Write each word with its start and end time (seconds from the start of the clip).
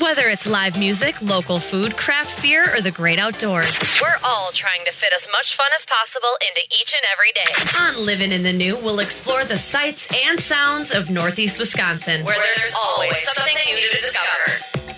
Whether 0.00 0.28
it's 0.28 0.46
live 0.46 0.78
music, 0.78 1.20
local 1.20 1.58
food, 1.58 1.94
craft 1.94 2.42
beer, 2.42 2.64
or 2.74 2.80
the 2.80 2.90
great 2.90 3.18
outdoors, 3.18 4.00
we're 4.00 4.08
all 4.24 4.50
trying 4.50 4.82
to 4.86 4.92
fit 4.92 5.12
as 5.14 5.28
much 5.30 5.54
fun 5.54 5.70
as 5.74 5.84
possible 5.84 6.30
into 6.40 6.62
each 6.80 6.94
and 6.94 7.02
every 7.12 7.32
day. 7.32 7.98
On 7.98 8.06
Living 8.06 8.32
in 8.32 8.42
the 8.42 8.52
New, 8.52 8.76
we'll 8.76 9.00
explore 9.00 9.44
the 9.44 9.58
sights 9.58 10.08
and 10.24 10.40
sounds 10.40 10.90
of 10.90 11.10
Northeast 11.10 11.58
Wisconsin, 11.58 12.24
where 12.24 12.36
there's 12.56 12.74
always 12.74 13.18
something 13.18 13.54
new 13.66 13.76
to 13.76 13.96
discover. 13.98 14.89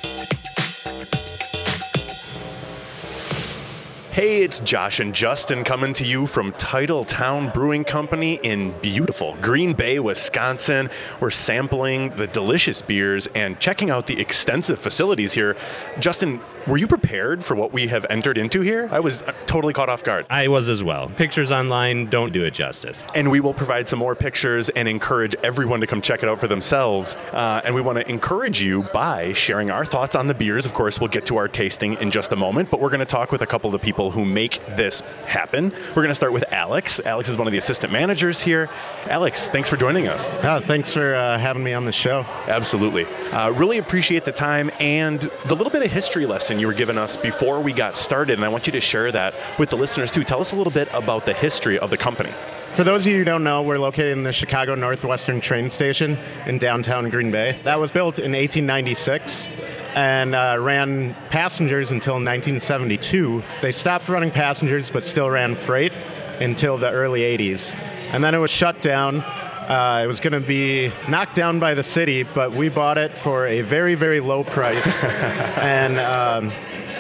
Hey, 4.13 4.42
it's 4.42 4.60
Josh 4.60 5.01
and 5.01 5.15
Justin 5.15 5.65
coming 5.65 5.94
to 5.94 6.04
you 6.04 6.26
from 6.26 6.53
Titletown 6.53 7.51
Brewing 7.54 7.83
Company 7.83 8.38
in 8.42 8.79
beautiful 8.81 9.38
Green 9.40 9.72
Bay, 9.72 10.01
Wisconsin. 10.01 10.90
We're 11.19 11.31
sampling 11.31 12.11
the 12.11 12.26
delicious 12.26 12.83
beers 12.83 13.26
and 13.29 13.58
checking 13.58 13.88
out 13.88 14.06
the 14.06 14.21
extensive 14.21 14.79
facilities 14.79 15.33
here. 15.33 15.56
Justin, 15.98 16.43
were 16.66 16.77
you 16.77 16.87
prepared 16.87 17.43
for 17.43 17.55
what 17.55 17.73
we 17.73 17.87
have 17.87 18.05
entered 18.11 18.37
into 18.37 18.61
here? 18.61 18.87
I 18.93 19.01
was 19.01 19.23
totally 19.47 19.73
caught 19.73 19.88
off 19.88 20.05
guard. 20.05 20.27
I 20.29 20.47
was 20.49 20.69
as 20.69 20.83
well. 20.83 21.09
Pictures 21.09 21.51
online 21.51 22.10
don't 22.10 22.35
do 22.35 22.45
it 22.45 22.52
justice. 22.52 23.07
And 23.15 23.30
we 23.30 23.41
will 23.41 23.55
provide 23.55 23.88
some 23.88 23.99
more 23.99 24.15
pictures 24.15 24.69
and 24.69 24.88
encourage 24.88 25.35
everyone 25.37 25.80
to 25.80 25.87
come 25.87 26.02
check 26.02 26.23
it 26.23 26.29
out 26.29 26.38
for 26.38 26.49
themselves. 26.49 27.16
Uh, 27.33 27.63
and 27.65 27.74
we 27.74 27.80
want 27.80 27.97
to 27.97 28.07
encourage 28.10 28.63
you 28.63 28.83
by 28.93 29.33
sharing 29.33 29.71
our 29.71 29.87
thoughts 29.87 30.15
on 30.15 30.27
the 30.27 30.35
beers. 30.35 30.66
Of 30.66 30.74
course, 30.74 31.01
we'll 31.01 31.09
get 31.09 31.24
to 31.27 31.38
our 31.38 31.49
tasting 31.49 31.95
in 31.95 32.10
just 32.10 32.30
a 32.33 32.37
moment, 32.37 32.71
but 32.71 32.79
we're 32.79 32.91
going 32.91 33.01
to 33.01 33.07
talk 33.07 33.33
with 33.33 33.41
a 33.41 33.47
couple 33.47 33.74
of 33.74 33.80
the 33.80 33.83
people 33.83 34.02
who 34.11 34.24
make 34.24 34.65
this 34.77 35.01
happen. 35.27 35.70
We're 35.88 36.02
going 36.02 36.09
to 36.09 36.15
start 36.15 36.33
with 36.33 36.45
Alex. 36.52 37.01
Alex 37.05 37.29
is 37.29 37.37
one 37.37 37.47
of 37.47 37.52
the 37.52 37.59
assistant 37.59 37.93
managers 37.93 38.41
here. 38.41 38.69
Alex, 39.06 39.48
thanks 39.48 39.69
for 39.69 39.77
joining 39.77 40.09
us. 40.09 40.30
Oh, 40.43 40.60
thanks 40.60 40.93
for 40.93 41.15
uh, 41.15 41.38
having 41.38 41.62
me 41.62 41.73
on 41.73 41.84
the 41.84 41.93
show. 41.93 42.27
Absolutely. 42.46 43.05
Uh, 43.33 43.51
really 43.52 43.79
appreciate 43.79 44.24
the 44.24 44.33
time 44.33 44.70
and 44.80 45.20
the 45.20 45.55
little 45.55 45.70
bit 45.70 45.83
of 45.83 45.91
history 45.91 46.27
lesson 46.27 46.59
you 46.59 46.66
were 46.66 46.73
giving 46.73 46.98
us 46.98 47.16
before 47.16 47.60
we 47.60 47.73
got 47.73 47.96
started. 47.96 48.38
And 48.38 48.45
I 48.45 48.48
want 48.48 48.66
you 48.66 48.73
to 48.73 48.80
share 48.80 49.12
that 49.12 49.35
with 49.59 49.71
the 49.71 49.77
listeners 49.77 50.10
too. 50.10 50.24
Tell 50.24 50.40
us 50.40 50.52
a 50.52 50.57
little 50.57 50.73
bit 50.73 50.88
about 50.93 51.27
the 51.27 51.34
history 51.34 51.79
of 51.79 51.90
the 51.90 51.96
company. 51.96 52.32
For 52.73 52.84
those 52.84 53.06
of 53.06 53.12
you 53.12 53.18
who 53.18 53.24
don't 53.24 53.45
know, 53.45 53.60
we're 53.60 53.76
located 53.76 54.12
in 54.12 54.23
the 54.23 54.32
Chicago 54.32 54.74
Northwestern 54.74 55.42
train 55.42 55.68
station 55.68 56.16
in 56.46 56.56
downtown 56.56 57.10
Green 57.10 57.30
Bay. 57.30 57.59
That 57.65 57.78
was 57.78 57.92
built 57.92 58.18
in 58.18 58.32
1896 58.32 59.51
and 59.95 60.34
uh, 60.34 60.56
ran 60.59 61.15
passengers 61.28 61.90
until 61.90 62.15
1972. 62.15 63.43
They 63.60 63.73
stopped 63.73 64.08
running 64.08 64.30
passengers 64.30 64.88
but 64.88 65.04
still 65.04 65.28
ran 65.28 65.54
freight 65.54 65.92
until 66.40 66.78
the 66.78 66.90
early 66.90 67.20
80s. 67.20 67.74
And 68.10 68.24
then 68.24 68.34
it 68.34 68.38
was 68.38 68.50
shut 68.50 68.80
down. 68.80 69.20
Uh, 69.20 70.00
it 70.02 70.06
was 70.06 70.20
going 70.20 70.32
to 70.32 70.40
be 70.40 70.90
knocked 71.10 71.34
down 71.34 71.60
by 71.60 71.74
the 71.74 71.82
city, 71.82 72.22
but 72.22 72.52
we 72.52 72.70
bought 72.70 72.96
it 72.96 73.18
for 73.18 73.46
a 73.46 73.60
very, 73.60 73.96
very 73.96 74.20
low 74.20 74.44
price 74.44 75.04
and 75.04 75.98
um, 75.98 76.50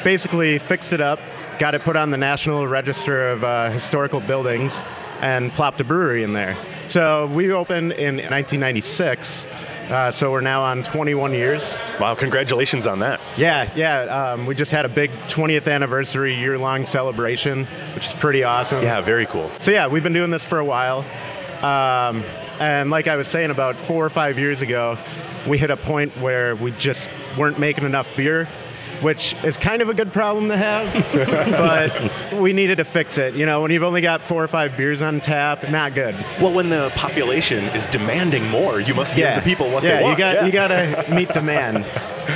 basically 0.04 0.58
fixed 0.58 0.92
it 0.92 1.00
up, 1.00 1.18
got 1.58 1.74
it 1.74 1.80
put 1.80 1.96
on 1.96 2.10
the 2.10 2.18
National 2.18 2.68
Register 2.68 3.30
of 3.30 3.42
uh, 3.42 3.70
Historical 3.70 4.20
Buildings, 4.20 4.82
and 5.22 5.52
plopped 5.52 5.80
a 5.80 5.84
brewery 5.84 6.24
in 6.24 6.34
there. 6.34 6.56
So 6.88 7.26
we 7.28 7.50
opened 7.52 7.92
in 7.92 8.16
1996. 8.16 9.46
Uh, 9.88 10.10
so 10.10 10.30
we're 10.30 10.40
now 10.40 10.62
on 10.62 10.82
21 10.82 11.32
years. 11.32 11.78
Wow, 12.00 12.14
congratulations 12.14 12.86
on 12.86 13.00
that. 13.00 13.20
Yeah, 13.36 13.70
yeah. 13.74 14.32
Um, 14.32 14.46
we 14.46 14.54
just 14.54 14.72
had 14.72 14.84
a 14.84 14.88
big 14.88 15.10
20th 15.28 15.70
anniversary 15.70 16.34
year 16.34 16.58
long 16.58 16.86
celebration, 16.86 17.66
which 17.94 18.06
is 18.06 18.14
pretty 18.14 18.42
awesome. 18.42 18.82
Yeah, 18.82 19.00
very 19.00 19.26
cool. 19.26 19.48
So, 19.60 19.70
yeah, 19.70 19.86
we've 19.88 20.02
been 20.02 20.12
doing 20.12 20.30
this 20.30 20.44
for 20.44 20.58
a 20.58 20.64
while. 20.64 21.04
Um, 21.62 22.22
and 22.58 22.90
like 22.90 23.06
I 23.06 23.16
was 23.16 23.28
saying, 23.28 23.50
about 23.50 23.76
four 23.76 24.04
or 24.04 24.10
five 24.10 24.38
years 24.38 24.62
ago, 24.62 24.98
we 25.46 25.58
hit 25.58 25.70
a 25.70 25.76
point 25.76 26.16
where 26.18 26.56
we 26.56 26.70
just 26.72 27.08
weren't 27.36 27.58
making 27.58 27.84
enough 27.84 28.16
beer 28.16 28.48
which 29.02 29.34
is 29.44 29.56
kind 29.56 29.82
of 29.82 29.88
a 29.88 29.94
good 29.94 30.12
problem 30.12 30.48
to 30.48 30.56
have, 30.56 30.92
but 32.32 32.40
we 32.40 32.52
needed 32.52 32.76
to 32.76 32.84
fix 32.84 33.18
it. 33.18 33.34
You 33.34 33.46
know, 33.46 33.62
when 33.62 33.70
you've 33.70 33.82
only 33.82 34.00
got 34.00 34.22
four 34.22 34.42
or 34.42 34.48
five 34.48 34.76
beers 34.76 35.02
on 35.02 35.20
tap, 35.20 35.68
not 35.70 35.94
good. 35.94 36.14
Well, 36.40 36.54
when 36.54 36.68
the 36.68 36.92
population 36.94 37.64
is 37.66 37.86
demanding 37.86 38.48
more, 38.48 38.80
you 38.80 38.94
must 38.94 39.16
yeah. 39.16 39.34
give 39.34 39.44
the 39.44 39.50
people 39.50 39.70
what 39.70 39.82
yeah, 39.82 39.98
they 39.98 40.02
want. 40.04 40.18
You 40.18 40.24
got, 40.24 40.34
yeah, 40.34 40.46
you 40.46 40.52
got 40.52 40.68
to 40.68 41.06
meet 41.14 41.28
demand. 41.28 41.84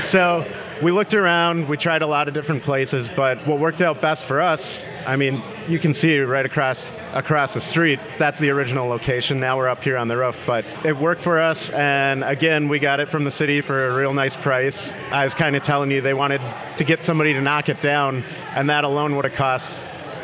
So 0.04 0.44
we 0.82 0.90
looked 0.90 1.14
around, 1.14 1.68
we 1.68 1.76
tried 1.76 2.02
a 2.02 2.06
lot 2.06 2.28
of 2.28 2.34
different 2.34 2.62
places, 2.62 3.08
but 3.08 3.46
what 3.46 3.58
worked 3.58 3.82
out 3.82 4.00
best 4.00 4.24
for 4.24 4.40
us, 4.40 4.84
I 5.06 5.16
mean, 5.16 5.40
you 5.68 5.78
can 5.78 5.94
see 5.94 6.18
right 6.18 6.44
across 6.44 6.94
across 7.12 7.54
the 7.54 7.60
street. 7.60 8.00
That's 8.18 8.40
the 8.40 8.50
original 8.50 8.88
location. 8.88 9.38
Now 9.38 9.56
we're 9.56 9.68
up 9.68 9.84
here 9.84 9.96
on 9.96 10.08
the 10.08 10.16
roof, 10.16 10.40
but 10.44 10.64
it 10.84 10.96
worked 10.96 11.20
for 11.20 11.38
us. 11.38 11.70
And 11.70 12.24
again, 12.24 12.68
we 12.68 12.80
got 12.80 12.98
it 12.98 13.08
from 13.08 13.22
the 13.24 13.30
city 13.30 13.60
for 13.60 13.86
a 13.86 13.94
real 13.94 14.12
nice 14.12 14.36
price. 14.36 14.94
I 15.12 15.22
was 15.22 15.34
kind 15.34 15.54
of 15.54 15.62
telling 15.62 15.90
you 15.92 16.00
they 16.00 16.14
wanted 16.14 16.40
to 16.78 16.84
get 16.84 17.04
somebody 17.04 17.32
to 17.34 17.40
knock 17.40 17.68
it 17.68 17.80
down, 17.80 18.24
and 18.54 18.68
that 18.68 18.84
alone 18.84 19.14
would 19.14 19.24
have 19.24 19.34
cost 19.34 19.78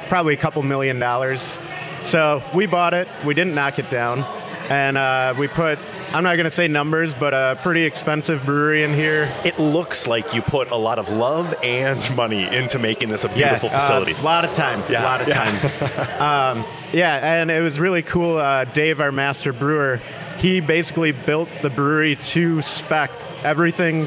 probably 0.08 0.34
a 0.34 0.38
couple 0.38 0.62
million 0.62 0.98
dollars. 0.98 1.58
So 2.00 2.42
we 2.52 2.66
bought 2.66 2.92
it. 2.92 3.08
We 3.24 3.34
didn't 3.34 3.54
knock 3.54 3.78
it 3.78 3.88
down, 3.88 4.24
and 4.68 4.98
uh, 4.98 5.34
we 5.38 5.46
put 5.46 5.78
I'm 6.14 6.24
not 6.24 6.36
going 6.36 6.44
to 6.44 6.50
say 6.50 6.68
numbers, 6.68 7.14
but 7.14 7.32
a 7.32 7.58
pretty 7.62 7.84
expensive 7.84 8.44
brewery 8.44 8.82
in 8.82 8.92
here. 8.92 9.32
It 9.46 9.58
looks 9.58 10.06
like 10.06 10.34
you 10.34 10.42
put 10.42 10.70
a 10.70 10.76
lot 10.76 10.98
of 10.98 11.08
love 11.08 11.54
and 11.62 11.98
money 12.14 12.42
into 12.54 12.78
making 12.78 13.08
this 13.08 13.24
a 13.24 13.28
beautiful 13.28 13.70
yeah, 13.70 13.78
facility. 13.78 14.12
A 14.12 14.18
uh, 14.18 14.22
lot 14.22 14.44
of 14.44 14.52
time. 14.52 14.82
Yeah, 14.90 15.02
a 15.02 15.06
lot 15.06 15.20
of 15.22 15.28
time. 15.28 16.58
um, 16.58 16.64
yeah, 16.92 17.40
and 17.40 17.50
it 17.50 17.62
was 17.62 17.80
really 17.80 18.02
cool. 18.02 18.36
Uh, 18.36 18.64
Dave, 18.64 19.00
our 19.00 19.10
master 19.10 19.54
brewer, 19.54 20.00
he 20.36 20.60
basically 20.60 21.12
built 21.12 21.48
the 21.62 21.70
brewery 21.70 22.16
to 22.16 22.60
spec. 22.60 23.10
Everything 23.42 24.06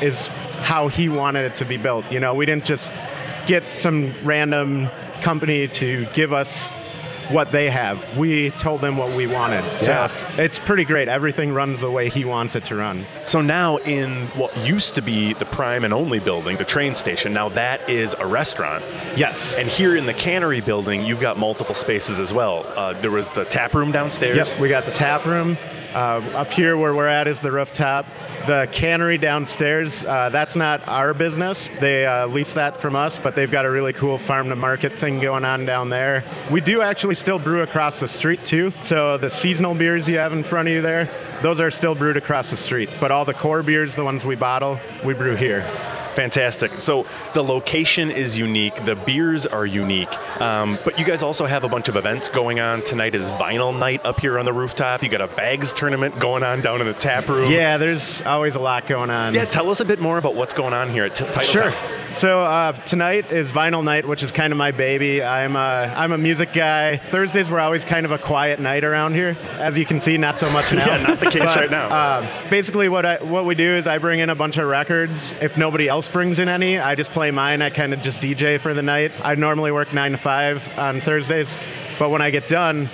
is 0.00 0.28
how 0.62 0.88
he 0.88 1.10
wanted 1.10 1.44
it 1.44 1.56
to 1.56 1.66
be 1.66 1.76
built. 1.76 2.10
You 2.10 2.20
know, 2.20 2.32
we 2.32 2.46
didn't 2.46 2.64
just 2.64 2.94
get 3.46 3.62
some 3.76 4.14
random 4.24 4.88
company 5.20 5.68
to 5.68 6.06
give 6.14 6.32
us 6.32 6.70
what 7.30 7.50
they 7.52 7.70
have. 7.70 8.16
We 8.18 8.50
told 8.50 8.80
them 8.80 8.96
what 8.96 9.16
we 9.16 9.26
wanted. 9.26 9.64
So 9.78 9.86
Yeah. 9.92 10.10
it's 10.36 10.58
pretty 10.58 10.84
great. 10.84 11.08
Everything 11.08 11.52
runs 11.54 11.80
the 11.80 11.90
way 11.90 12.08
he 12.08 12.24
wants 12.24 12.56
it 12.56 12.64
to 12.66 12.76
run. 12.76 13.06
So 13.24 13.40
now, 13.40 13.76
in 13.78 14.26
what 14.28 14.56
used 14.58 14.94
to 14.96 15.02
be 15.02 15.32
the 15.34 15.44
prime 15.46 15.84
and 15.84 15.92
only 15.94 16.18
building, 16.18 16.56
the 16.56 16.64
train 16.64 16.94
station, 16.94 17.32
now 17.32 17.48
that 17.50 17.88
is 17.88 18.14
a 18.18 18.26
restaurant. 18.26 18.84
Yes. 19.16 19.56
And 19.56 19.68
here 19.68 19.96
in 19.96 20.06
the 20.06 20.14
cannery 20.14 20.60
building, 20.60 21.04
you've 21.04 21.20
got 21.20 21.38
multiple 21.38 21.74
spaces 21.74 22.18
as 22.18 22.32
well. 22.34 22.66
Uh, 22.76 22.92
there 22.94 23.10
was 23.10 23.28
the 23.30 23.44
tap 23.44 23.74
room 23.74 23.92
downstairs. 23.92 24.36
Yep, 24.36 24.60
we 24.60 24.68
got 24.68 24.84
the 24.84 24.90
tap 24.92 25.24
room. 25.26 25.56
Uh, 25.94 26.22
up 26.34 26.50
here 26.52 26.76
where 26.76 26.94
we're 26.94 27.06
at 27.06 27.28
is 27.28 27.40
the 27.40 27.52
rooftop. 27.52 28.06
The 28.46 28.66
cannery 28.72 29.18
downstairs, 29.18 30.04
uh, 30.04 30.30
that's 30.30 30.56
not 30.56 30.88
our 30.88 31.12
business. 31.12 31.68
They 31.80 32.06
uh, 32.06 32.26
lease 32.28 32.54
that 32.54 32.78
from 32.78 32.96
us, 32.96 33.18
but 33.18 33.34
they've 33.34 33.50
got 33.50 33.66
a 33.66 33.70
really 33.70 33.92
cool 33.92 34.16
farm 34.16 34.48
to 34.48 34.56
market 34.56 34.92
thing 34.92 35.20
going 35.20 35.44
on 35.44 35.66
down 35.66 35.90
there. 35.90 36.24
We 36.50 36.62
do 36.62 36.80
actually 36.80 37.14
still 37.16 37.38
brew 37.38 37.62
across 37.62 38.00
the 38.00 38.08
street 38.08 38.44
too. 38.44 38.70
So 38.82 39.18
the 39.18 39.30
seasonal 39.30 39.74
beers 39.74 40.08
you 40.08 40.16
have 40.16 40.32
in 40.32 40.44
front 40.44 40.68
of 40.68 40.74
you 40.74 40.80
there, 40.80 41.10
those 41.42 41.60
are 41.60 41.70
still 41.70 41.94
brewed 41.94 42.16
across 42.16 42.50
the 42.50 42.56
street. 42.56 42.88
But 42.98 43.10
all 43.10 43.24
the 43.24 43.34
core 43.34 43.62
beers, 43.62 43.94
the 43.94 44.04
ones 44.04 44.24
we 44.24 44.34
bottle, 44.34 44.80
we 45.04 45.12
brew 45.12 45.36
here. 45.36 45.64
Fantastic. 46.14 46.78
So 46.78 47.06
the 47.34 47.42
location 47.42 48.10
is 48.10 48.36
unique, 48.36 48.74
the 48.84 48.96
beers 48.96 49.46
are 49.46 49.64
unique, 49.66 50.12
um, 50.40 50.78
but 50.84 50.98
you 50.98 51.04
guys 51.04 51.22
also 51.22 51.46
have 51.46 51.64
a 51.64 51.68
bunch 51.68 51.88
of 51.88 51.96
events 51.96 52.28
going 52.28 52.60
on. 52.60 52.82
Tonight 52.82 53.14
is 53.14 53.28
Vinyl 53.30 53.76
Night 53.76 54.04
up 54.04 54.20
here 54.20 54.38
on 54.38 54.44
the 54.44 54.52
rooftop. 54.52 55.02
You 55.02 55.08
got 55.08 55.20
a 55.22 55.28
bags 55.28 55.72
tournament 55.72 56.18
going 56.18 56.42
on 56.42 56.60
down 56.60 56.80
in 56.80 56.86
the 56.86 56.92
tap 56.94 57.28
room. 57.28 57.50
Yeah, 57.50 57.78
there's 57.78 58.22
always 58.22 58.54
a 58.54 58.60
lot 58.60 58.86
going 58.86 59.10
on. 59.10 59.34
Yeah, 59.34 59.44
tell 59.46 59.70
us 59.70 59.80
a 59.80 59.84
bit 59.84 60.00
more 60.00 60.18
about 60.18 60.34
what's 60.34 60.54
going 60.54 60.74
on 60.74 60.90
here 60.90 61.04
at 61.04 61.14
T- 61.14 61.24
Title 61.24 61.42
Sure. 61.42 61.70
Town. 61.70 62.01
So 62.12 62.42
uh, 62.42 62.72
tonight 62.72 63.32
is 63.32 63.52
Vinyl 63.52 63.82
Night, 63.82 64.06
which 64.06 64.22
is 64.22 64.32
kind 64.32 64.52
of 64.52 64.58
my 64.58 64.70
baby. 64.70 65.22
I'm 65.22 65.56
a, 65.56 65.94
I'm 65.96 66.12
a 66.12 66.18
music 66.18 66.52
guy. 66.52 66.98
Thursdays 66.98 67.48
were 67.48 67.58
always 67.58 67.86
kind 67.86 68.04
of 68.04 68.12
a 68.12 68.18
quiet 68.18 68.60
night 68.60 68.84
around 68.84 69.14
here. 69.14 69.34
As 69.52 69.78
you 69.78 69.86
can 69.86 69.98
see, 69.98 70.18
not 70.18 70.38
so 70.38 70.50
much 70.50 70.70
now. 70.74 70.84
Yeah, 70.84 71.06
not 71.06 71.20
the 71.20 71.30
case 71.30 71.42
But, 71.42 71.56
right 71.56 71.70
now. 71.70 71.88
Uh, 71.88 72.50
basically, 72.50 72.90
what 72.90 73.06
I, 73.06 73.16
what 73.16 73.46
we 73.46 73.54
do 73.54 73.66
is 73.66 73.86
I 73.86 73.96
bring 73.96 74.20
in 74.20 74.28
a 74.28 74.34
bunch 74.34 74.58
of 74.58 74.68
records. 74.68 75.34
If 75.40 75.56
nobody 75.56 75.88
else 75.88 76.06
brings 76.06 76.38
in 76.38 76.50
any, 76.50 76.78
I 76.78 76.96
just 76.96 77.12
play 77.12 77.30
mine. 77.30 77.62
I 77.62 77.70
kind 77.70 77.94
of 77.94 78.02
just 78.02 78.20
DJ 78.20 78.60
for 78.60 78.74
the 78.74 78.82
night. 78.82 79.12
I 79.24 79.34
normally 79.34 79.72
work 79.72 79.94
nine 79.94 80.12
to 80.12 80.18
five 80.18 80.78
on 80.78 81.00
Thursdays, 81.00 81.58
but 81.98 82.10
when 82.10 82.20
I 82.20 82.28
get 82.28 82.46
done. 82.46 82.90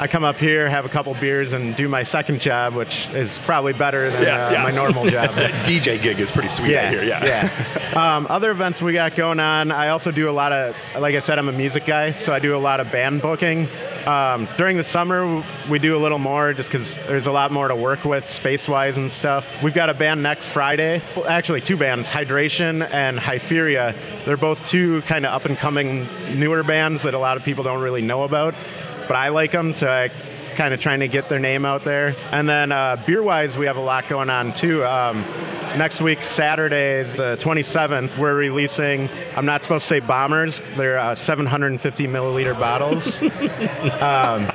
I 0.00 0.06
come 0.06 0.24
up 0.24 0.38
here, 0.38 0.66
have 0.66 0.86
a 0.86 0.88
couple 0.88 1.12
beers, 1.12 1.52
and 1.52 1.76
do 1.76 1.86
my 1.86 2.04
second 2.04 2.40
job, 2.40 2.72
which 2.72 3.06
is 3.10 3.38
probably 3.40 3.74
better 3.74 4.10
than 4.10 4.22
Yeah, 4.22 4.46
uh, 4.46 4.52
yeah. 4.52 4.62
my 4.62 4.70
normal 4.70 5.04
job. 5.16 5.34
That 5.34 5.52
DJ 5.66 6.00
gig 6.00 6.18
is 6.18 6.32
pretty 6.32 6.48
sweet 6.48 6.74
out 6.74 6.90
here. 6.90 7.04
Yeah. 7.04 7.22
yeah. 7.22 8.16
um, 8.16 8.26
other 8.30 8.50
events 8.50 8.80
we 8.80 8.94
got 8.94 9.14
going 9.14 9.40
on. 9.40 9.70
I 9.70 9.88
also 9.88 10.10
do 10.10 10.30
a 10.30 10.32
lot 10.32 10.52
of, 10.52 10.74
like 10.98 11.14
I 11.14 11.18
said, 11.18 11.38
I'm 11.38 11.50
a 11.50 11.52
music 11.52 11.84
guy, 11.84 12.12
so 12.12 12.32
I 12.32 12.38
do 12.38 12.56
a 12.56 12.58
lot 12.58 12.80
of 12.80 12.90
band 12.90 13.20
booking. 13.20 13.68
Um, 14.06 14.48
during 14.56 14.78
the 14.78 14.82
summer, 14.82 15.44
we 15.68 15.78
do 15.78 15.94
a 15.94 16.00
little 16.00 16.18
more 16.18 16.54
just 16.54 16.70
because 16.70 16.96
there's 17.06 17.26
a 17.26 17.32
lot 17.32 17.52
more 17.52 17.68
to 17.68 17.76
work 17.76 18.06
with 18.06 18.24
space 18.24 18.66
wise 18.66 18.96
and 18.96 19.12
stuff. 19.12 19.62
We've 19.62 19.74
got 19.74 19.90
a 19.90 19.94
band 19.94 20.22
next 20.22 20.52
Friday. 20.52 21.02
Well, 21.14 21.26
actually, 21.26 21.60
two 21.60 21.76
bands 21.76 22.08
Hydration 22.08 22.88
and 22.90 23.18
Hypheria. 23.18 23.94
They're 24.24 24.38
both 24.38 24.64
two 24.64 25.02
kind 25.02 25.26
of 25.26 25.34
up 25.34 25.44
and 25.44 25.58
coming 25.58 26.08
newer 26.34 26.62
bands 26.62 27.02
that 27.02 27.12
a 27.12 27.18
lot 27.18 27.36
of 27.36 27.44
people 27.44 27.62
don't 27.62 27.82
really 27.82 28.00
know 28.00 28.22
about, 28.22 28.54
but 29.10 29.16
I 29.16 29.30
like 29.30 29.50
them, 29.50 29.72
so 29.72 29.88
I 29.88 30.08
kind 30.54 30.72
of 30.72 30.78
trying 30.78 31.00
to 31.00 31.08
get 31.08 31.28
their 31.28 31.40
name 31.40 31.64
out 31.64 31.82
there. 31.82 32.14
And 32.30 32.48
then 32.48 32.70
uh, 32.70 33.02
beer 33.04 33.24
wise, 33.24 33.56
we 33.56 33.66
have 33.66 33.76
a 33.76 33.80
lot 33.80 34.06
going 34.06 34.30
on 34.30 34.52
too. 34.52 34.84
Um, 34.84 35.22
next 35.76 36.00
week, 36.00 36.22
Saturday, 36.22 37.02
the 37.02 37.36
27th, 37.40 38.16
we're 38.16 38.36
releasing, 38.36 39.08
I'm 39.34 39.46
not 39.46 39.64
supposed 39.64 39.82
to 39.82 39.88
say 39.88 39.98
bombers, 39.98 40.62
they're 40.76 40.96
uh, 40.96 41.16
750 41.16 42.06
milliliter 42.06 42.56
bottles. 42.56 43.20
um, 44.00 44.46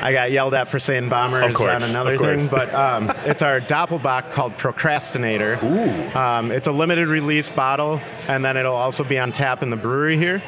I 0.00 0.12
got 0.12 0.30
yelled 0.30 0.54
at 0.54 0.68
for 0.68 0.78
saying 0.78 1.08
bombers 1.08 1.52
course, 1.52 1.84
on 1.84 1.90
another 1.90 2.16
thing, 2.16 2.48
but 2.52 2.72
um, 2.72 3.10
it's 3.24 3.42
our 3.42 3.60
Doppelbock 3.60 4.30
called 4.30 4.56
Procrastinator. 4.58 5.58
Ooh. 5.64 6.16
Um, 6.16 6.52
it's 6.52 6.68
a 6.68 6.72
limited 6.72 7.08
release 7.08 7.50
bottle, 7.50 8.00
and 8.28 8.44
then 8.44 8.56
it'll 8.56 8.76
also 8.76 9.02
be 9.02 9.18
on 9.18 9.32
tap 9.32 9.64
in 9.64 9.70
the 9.70 9.76
brewery 9.76 10.16
here. 10.16 10.40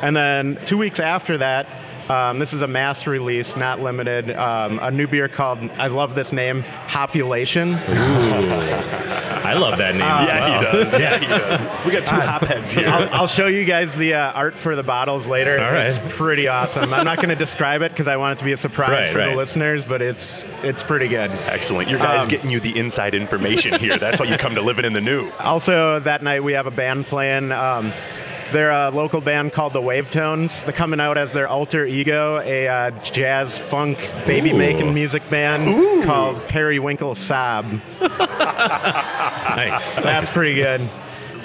And 0.00 0.16
then 0.16 0.58
two 0.64 0.78
weeks 0.78 1.00
after 1.00 1.36
that, 1.38 1.66
um, 2.08 2.38
this 2.38 2.52
is 2.52 2.62
a 2.62 2.66
mass 2.68 3.06
release, 3.06 3.56
not 3.56 3.80
limited. 3.80 4.30
Um, 4.30 4.78
a 4.80 4.90
new 4.90 5.06
beer 5.06 5.28
called, 5.28 5.58
I 5.78 5.88
love 5.88 6.14
this 6.14 6.32
name, 6.32 6.62
Hopulation. 6.62 7.74
Ooh. 7.74 7.76
I 9.46 9.54
love 9.54 9.78
that 9.78 9.94
name. 9.94 10.02
as 10.02 10.28
Yeah, 10.28 10.40
well. 10.40 10.58
he 10.58 10.64
does. 10.84 10.98
Yeah, 11.00 11.18
he 11.18 11.26
does. 11.26 11.86
We 11.86 11.92
got 11.92 12.04
two 12.06 12.16
hop 12.16 12.42
heads 12.42 12.72
here. 12.72 12.88
I'll, 12.88 13.08
I'll 13.14 13.26
show 13.28 13.46
you 13.46 13.64
guys 13.64 13.94
the 13.94 14.14
uh, 14.14 14.32
art 14.32 14.56
for 14.56 14.74
the 14.74 14.82
bottles 14.82 15.28
later. 15.28 15.52
All 15.62 15.70
right. 15.72 15.86
It's 15.86 16.00
pretty 16.16 16.48
awesome. 16.48 16.92
I'm 16.92 17.04
not 17.04 17.16
going 17.18 17.28
to 17.30 17.36
describe 17.36 17.82
it 17.82 17.92
because 17.92 18.08
I 18.08 18.16
want 18.16 18.32
it 18.32 18.38
to 18.40 18.44
be 18.44 18.52
a 18.52 18.56
surprise 18.56 18.90
Right, 18.90 19.06
for 19.12 19.18
right. 19.18 19.30
the 19.30 19.36
listeners, 19.36 19.84
but 19.84 20.02
it's 20.02 20.44
it's 20.64 20.82
pretty 20.82 21.06
good. 21.06 21.30
Excellent. 21.30 21.88
Your 21.88 22.00
guys 22.00 22.22
Um, 22.24 22.28
getting 22.28 22.50
you 22.50 22.58
the 22.58 22.76
inside 22.76 23.14
information 23.14 23.78
here. 23.78 23.96
That's 23.98 24.18
why 24.18 24.26
you 24.26 24.36
come 24.36 24.56
to 24.56 24.62
live 24.62 24.80
it 24.80 24.84
in 24.84 24.92
the 24.94 25.00
new. 25.00 25.30
Also, 25.38 26.00
that 26.00 26.22
night 26.24 26.42
we 26.42 26.54
have 26.54 26.66
a 26.66 26.72
band 26.72 27.06
playing. 27.06 27.52
Um, 27.52 27.92
they're 28.52 28.70
a 28.70 28.90
local 28.90 29.20
band 29.20 29.52
called 29.52 29.72
the 29.72 29.80
Wavetones. 29.80 30.64
They're 30.64 30.72
coming 30.72 31.00
out 31.00 31.18
as 31.18 31.32
their 31.32 31.48
alter 31.48 31.84
ego, 31.84 32.40
a 32.40 32.68
uh, 32.68 32.90
jazz 33.02 33.58
funk 33.58 33.98
baby 34.26 34.52
making 34.52 34.94
music 34.94 35.28
band 35.30 36.04
called 36.04 36.40
Periwinkle 36.48 37.14
Sob. 37.14 37.80
Nice. 39.56 39.90
That's 39.92 40.34
pretty 40.34 40.54
good. 40.54 40.86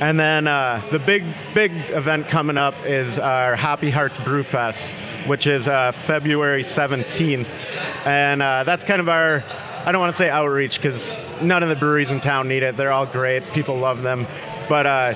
And 0.01 0.19
then 0.19 0.47
uh, 0.47 0.81
the 0.91 0.99
big, 0.99 1.23
big 1.53 1.71
event 1.91 2.27
coming 2.27 2.57
up 2.57 2.73
is 2.85 3.19
our 3.19 3.55
Happy 3.55 3.89
Hearts 3.89 4.17
Brew 4.17 4.43
Fest, 4.43 4.99
which 5.27 5.47
is 5.47 5.67
uh, 5.67 5.91
February 5.91 6.63
17th. 6.63 8.05
And 8.05 8.41
uh, 8.41 8.63
that's 8.63 8.83
kind 8.83 8.99
of 8.99 9.07
our, 9.07 9.43
I 9.85 9.91
don't 9.91 10.01
want 10.01 10.11
to 10.11 10.17
say 10.17 10.29
outreach 10.29 10.77
because 10.77 11.15
none 11.41 11.63
of 11.63 11.69
the 11.69 11.75
breweries 11.75 12.11
in 12.11 12.19
town 12.19 12.47
need 12.47 12.63
it. 12.63 12.75
They're 12.75 12.91
all 12.91 13.05
great, 13.05 13.45
people 13.53 13.77
love 13.77 14.01
them. 14.01 14.27
But 14.67 14.87
uh, 14.87 15.13